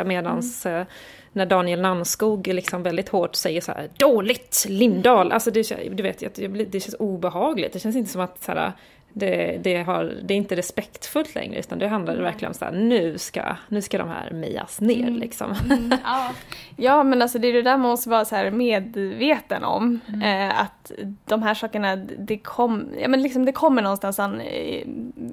mm 0.65 0.85
när 1.33 1.45
Daniel 1.45 1.81
Nannskog 1.81 2.47
liksom 2.47 2.83
väldigt 2.83 3.09
hårt 3.09 3.35
säger 3.35 3.61
så 3.61 3.71
här 3.71 3.89
dåligt 3.97 4.65
Lindahl, 4.69 5.31
alltså 5.31 5.51
det, 5.51 5.89
du 5.91 6.03
vet, 6.03 6.23
det 6.71 6.79
känns 6.79 6.95
obehagligt. 6.99 7.73
Det 7.73 7.79
känns 7.79 7.95
inte 7.95 8.11
som 8.11 8.21
att 8.21 8.43
så 8.43 8.51
här, 8.51 8.73
det, 9.13 9.57
det, 9.63 9.83
har, 9.83 10.13
det 10.23 10.33
är 10.33 10.37
inte 10.37 10.55
respektfullt 10.55 11.35
längre 11.35 11.59
utan 11.59 11.79
det 11.79 11.87
handlar 11.87 12.13
mm. 12.13 12.25
verkligen 12.25 12.49
om 12.49 12.53
så 12.53 12.65
här, 12.65 12.71
nu 12.71 13.17
ska, 13.17 13.55
nu 13.67 13.81
ska 13.81 13.97
de 13.97 14.09
här 14.09 14.31
mejas 14.31 14.81
ner 14.81 15.07
mm. 15.07 15.19
liksom. 15.19 15.55
Mm. 15.71 15.97
Ja. 16.03 16.31
ja 16.75 17.03
men 17.03 17.21
alltså 17.21 17.39
det 17.39 17.47
är 17.47 17.53
det 17.53 17.61
där 17.61 17.77
man 17.77 17.89
måste 17.89 18.09
vara 18.09 18.25
så 18.25 18.35
här 18.35 18.51
medveten 18.51 19.63
om. 19.63 19.99
Mm. 20.07 20.49
Eh, 20.49 20.61
att 20.61 20.91
de 21.25 21.43
här 21.43 21.53
sakerna, 21.53 21.95
det, 21.95 22.37
kom, 22.37 22.89
ja, 23.01 23.07
men 23.07 23.21
liksom 23.21 23.45
det 23.45 23.51
kommer 23.51 23.81
någonstans 23.81 24.19
an, 24.19 24.41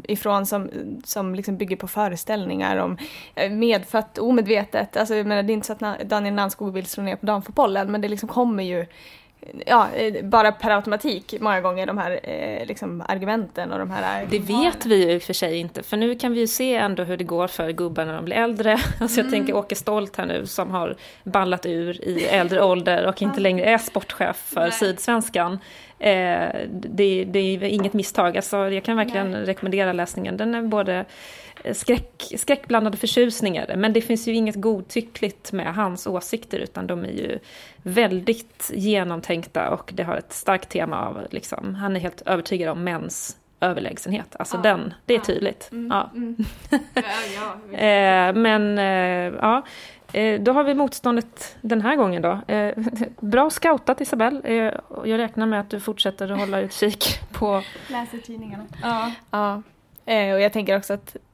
ifrån 0.05 0.47
som, 0.47 0.71
som 1.05 1.35
liksom 1.35 1.57
bygger 1.57 1.77
på 1.77 1.89
föreställningar 1.89 2.77
om 2.77 2.99
eh, 3.35 3.51
medfött 3.51 4.19
omedvetet. 4.19 4.97
Alltså 4.97 5.15
jag 5.15 5.27
menar, 5.27 5.43
det 5.43 5.53
är 5.53 5.55
inte 5.55 5.67
så 5.67 5.73
att 5.73 6.01
Daniel 6.09 6.35
Nannskog 6.35 6.73
vill 6.73 6.87
slå 6.87 7.03
ner 7.03 7.17
på 7.17 7.27
damfotbollen 7.27 7.93
men 7.93 8.01
det 8.01 8.09
liksom 8.09 8.29
kommer 8.29 8.63
ju 8.63 8.87
ja, 9.67 9.89
eh, 9.95 10.25
bara 10.25 10.53
per 10.53 10.71
automatik 10.71 11.35
många 11.41 11.61
gånger 11.61 11.87
de 11.87 11.99
här 11.99 12.21
eh, 12.23 12.67
liksom, 12.67 13.03
argumenten 13.09 13.73
och 13.73 13.79
de 13.79 13.91
här... 13.91 14.27
Det 14.31 14.39
vet 14.39 14.87
vi 14.87 15.05
ju 15.05 15.13
i 15.13 15.19
och 15.19 15.23
för 15.23 15.33
sig 15.33 15.57
inte, 15.59 15.83
för 15.83 15.97
nu 15.97 16.15
kan 16.15 16.33
vi 16.33 16.41
ju 16.41 16.47
se 16.47 16.75
ändå 16.75 17.03
hur 17.03 17.17
det 17.17 17.25
går 17.25 17.47
för 17.47 17.71
gubbar 17.71 18.05
när 18.05 18.15
de 18.15 18.25
blir 18.25 18.37
äldre. 18.37 18.79
Alltså 19.01 19.21
jag 19.21 19.27
mm. 19.27 19.39
tänker 19.39 19.57
Åke 19.57 19.75
Stolt 19.75 20.17
här 20.17 20.27
nu 20.27 20.47
som 20.47 20.71
har 20.71 20.97
ballat 21.25 21.67
ur 21.67 22.05
i 22.05 22.25
äldre 22.25 22.63
ålder 22.63 23.07
och 23.07 23.23
inte 23.23 23.41
längre 23.41 23.67
är 23.67 23.79
sportchef 23.79 24.37
för 24.37 24.61
Nej. 24.61 24.73
Sydsvenskan. 24.73 25.59
Eh, 25.99 26.49
det, 26.71 27.25
det, 27.25 27.39
är 27.39 27.63
inget 27.63 27.93
misstag, 27.93 28.37
alltså 28.37 28.57
jag 28.57 28.85
kan 28.85 28.97
verkligen 28.97 29.31
Nej. 29.31 29.45
rekommendera 29.45 29.93
läsningen. 29.93 30.37
Den 30.37 30.55
är 30.55 30.63
både 30.63 31.05
skräck, 31.73 32.33
skräckblandade 32.37 32.97
förtjusningar. 32.97 33.77
Men 33.77 33.93
det 33.93 34.01
finns 34.01 34.29
ju 34.29 34.35
inget 34.35 34.61
godtyckligt 34.61 35.53
med 35.53 35.75
hans 35.75 36.07
åsikter 36.07 36.59
utan 36.59 36.87
de 36.87 37.05
är 37.05 37.13
ju 37.13 37.39
väldigt 37.83 38.71
genomtänkta 38.75 39.71
och 39.71 39.91
det 39.95 40.03
har 40.03 40.17
ett 40.17 40.33
starkt 40.33 40.69
tema 40.69 41.07
av, 41.07 41.27
liksom, 41.31 41.75
han 41.75 41.97
är 41.97 42.01
helt 42.01 42.23
övertygad 42.27 42.71
om 42.71 42.85
mäns 42.85 43.37
överlägsenhet. 43.61 44.37
Alltså 44.39 44.57
ja, 44.57 44.63
den, 44.63 44.95
det 45.07 45.15
är 45.15 45.19
tydligt. 45.19 45.69
Mm, 45.73 45.91
ja. 45.91 46.11
Mm. 46.15 46.37
eh, 48.35 48.43
men 48.43 48.79
eh, 48.79 49.39
ja, 49.41 49.63
eh, 50.13 50.41
då 50.41 50.53
har 50.53 50.65
vi 50.65 50.75
motståndet 50.75 51.57
den 51.61 51.81
här 51.81 51.97
gången 51.97 52.23
då. 52.23 52.55
Eh, 52.55 52.75
bra 53.21 53.51
scoutat 53.51 54.01
Isabelle. 54.01 54.41
Eh, 54.45 54.75
jag 55.05 55.19
räknar 55.19 55.47
med 55.47 55.61
att 55.61 55.71
du 55.71 55.81
fortsätter 55.81 56.33
att 56.33 56.39
hålla 56.39 56.61
utkik 56.61 57.05
på... 57.33 57.63
Läser 57.89 58.19
tidningarna. 58.19 58.67
Ja. 58.83 59.13
ja. 59.31 59.63
och 60.35 60.41
jag 60.41 60.53
tänker 60.53 60.77
också 60.77 60.95
att 60.95 61.17
Eh, 61.17 61.28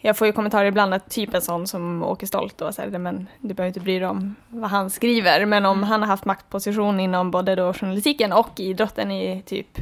jag 0.00 0.16
får 0.16 0.26
ju 0.26 0.32
kommentarer 0.32 0.68
ibland 0.68 0.94
att 0.94 1.10
typ 1.10 1.34
en 1.34 1.42
sån 1.42 1.66
som 1.66 2.02
Åke 2.02 2.26
Stolt 2.26 2.58
då, 2.58 2.72
så 2.72 2.82
här, 2.82 2.88
men 2.88 3.28
du 3.40 3.54
behöver 3.54 3.68
inte 3.68 3.80
bry 3.80 3.98
dig 3.98 4.08
om 4.08 4.34
vad 4.48 4.70
han 4.70 4.90
skriver, 4.90 5.46
men 5.46 5.66
om 5.66 5.78
mm. 5.78 5.88
han 5.88 6.00
har 6.00 6.08
haft 6.08 6.24
maktposition 6.24 7.00
inom 7.00 7.30
både 7.30 7.54
då 7.54 7.72
journalistiken 7.72 8.32
och 8.32 8.60
idrotten 8.60 9.10
i 9.10 9.42
typ 9.46 9.78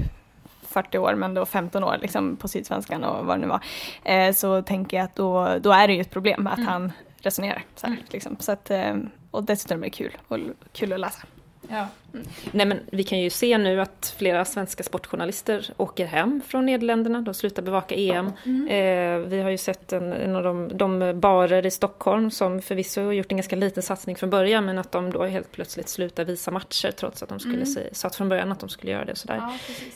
40 0.63 0.99
år, 0.99 1.15
men 1.15 1.35
då 1.35 1.47
15 1.47 1.85
år 1.85 1.99
liksom 2.03 2.37
på 2.37 2.49
Sydsvenskan 2.49 3.05
och 3.05 3.27
vad 3.27 3.37
det 3.37 3.41
nu 3.41 3.47
var, 3.47 3.61
eh, 4.05 4.33
så 4.35 4.63
tänker 4.63 4.97
jag 4.97 5.05
att 5.05 5.15
då, 5.15 5.59
då 5.61 5.73
är 5.73 5.89
det 5.89 5.95
ju 5.95 6.01
ett 6.01 6.11
problem 6.11 6.47
att 6.47 6.59
mm. 6.59 6.69
han 6.69 6.93
resonerar. 7.21 7.65
Så, 7.77 7.87
här, 7.87 7.95
mm. 7.95 8.05
liksom. 8.11 8.37
så 8.41 8.53
att, 8.53 8.71
eh, 8.71 8.97
och 9.31 9.45
dessutom 9.45 9.79
är 9.79 9.85
det 9.85 9.91
kul, 9.91 10.17
och, 10.29 10.39
kul 10.73 10.93
att 10.93 11.01
läsa. 11.01 11.21
Ja. 11.69 11.87
Mm. 12.15 12.27
Nej, 12.53 12.67
men 12.67 12.81
vi 12.93 13.05
kan 13.05 13.21
ju 13.21 13.31
se 13.31 13.59
nu 13.59 13.81
att 13.81 14.15
flera 14.19 14.45
svenska 14.45 14.83
sportjournalister 14.83 15.71
åker 15.77 16.07
hem 16.07 16.41
från 16.47 16.67
Nederländerna. 16.67 17.21
De 17.21 17.35
slutar 17.35 17.63
bevaka 17.63 17.95
EM. 17.95 18.33
Mm. 18.45 18.69
Eh, 18.69 19.29
vi 19.29 19.41
har 19.41 19.51
ju 19.51 19.59
sett 19.59 19.93
en, 19.93 20.13
en 20.13 20.37
av 20.37 20.43
de, 20.43 20.77
de, 20.77 21.21
barer 21.21 21.67
i 21.67 21.71
Stockholm 21.71 22.31
som 22.31 22.63
förvisso 22.63 23.01
har 23.01 23.13
gjort 23.13 23.33
en 23.33 23.37
ganska 23.37 23.57
liten 23.57 23.83
satsning 23.83 24.17
från 24.17 24.31
början 24.31 24.65
men 24.65 24.79
att 24.79 24.93
de 24.93 25.11
då 25.11 25.25
helt 25.25 25.53
plötsligt 25.53 25.89
slutar 25.89 26.25
visa 26.25 26.51
matcher 26.51 26.91
trots 26.91 27.23
att 27.23 27.29
de 27.29 27.41
skulle 27.41 27.65
mm. 27.65 27.89
satt 27.93 28.17
från 28.17 28.29
början 28.29 28.53
att 28.53 28.61
de 28.61 28.69
skulle 28.69 28.93
göra 28.93 29.05
det. 29.05 29.17
Sådär. 29.17 29.43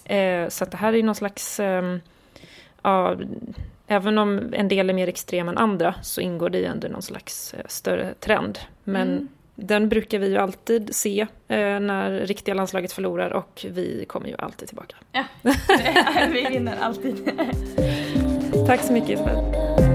Ja, 0.09 0.15
eh, 0.15 0.49
så 0.49 0.65
att 0.65 0.71
det 0.71 0.77
här 0.77 0.93
är 0.93 0.97
ju 0.97 1.03
någon 1.03 1.15
slags 1.15 1.61
eh, 1.61 1.97
ja, 2.83 3.17
Även 3.87 4.19
om 4.19 4.55
en 4.55 4.69
del 4.69 4.91
är 4.91 4.95
mer 4.95 5.09
extrem 5.09 5.49
än 5.49 5.59
andra 5.59 5.95
så 6.03 6.21
ingår 6.21 6.51
det 6.51 6.59
ju 6.59 6.65
ändå 6.65 6.89
någon 6.89 7.03
slags 7.03 7.55
eh, 7.55 7.67
större 7.67 8.15
trend. 8.15 8.59
Men 8.85 9.09
mm. 9.13 9.29
Den 9.55 9.89
brukar 9.89 10.19
vi 10.19 10.29
ju 10.29 10.37
alltid 10.37 10.95
se 10.95 11.21
eh, 11.49 11.81
när 11.81 12.11
riktiga 12.11 12.55
landslaget 12.55 12.93
förlorar 12.93 13.31
och 13.31 13.67
vi 13.71 14.05
kommer 14.09 14.29
ju 14.29 14.35
alltid 14.39 14.69
tillbaka. 14.69 14.97
Ja, 15.13 15.25
vi 16.33 16.47
vinner 16.51 16.77
alltid. 16.81 17.17
Tack 18.67 18.81
så 18.81 18.93
mycket 18.93 19.11
Isabel. 19.11 19.94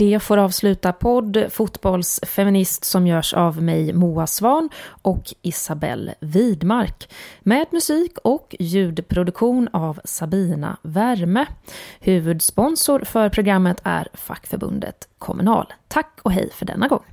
Det 0.00 0.20
får 0.20 0.36
avsluta 0.36 0.92
podd 0.92 1.46
Fotbollsfeminist 1.50 2.84
som 2.84 3.06
görs 3.06 3.34
av 3.34 3.62
mig 3.62 3.92
Moa 3.92 4.26
Svan 4.26 4.68
och 5.02 5.34
Isabelle 5.42 6.14
Widmark 6.20 7.12
med 7.40 7.66
musik 7.70 8.18
och 8.24 8.56
ljudproduktion 8.58 9.68
av 9.72 10.00
Sabina 10.04 10.76
Värme. 10.82 11.46
Huvudsponsor 12.00 13.00
för 13.04 13.28
programmet 13.28 13.80
är 13.84 14.08
fackförbundet 14.14 15.08
Kommunal. 15.18 15.72
Tack 15.88 16.18
och 16.22 16.32
hej 16.32 16.50
för 16.54 16.66
denna 16.66 16.88
gång. 16.88 17.04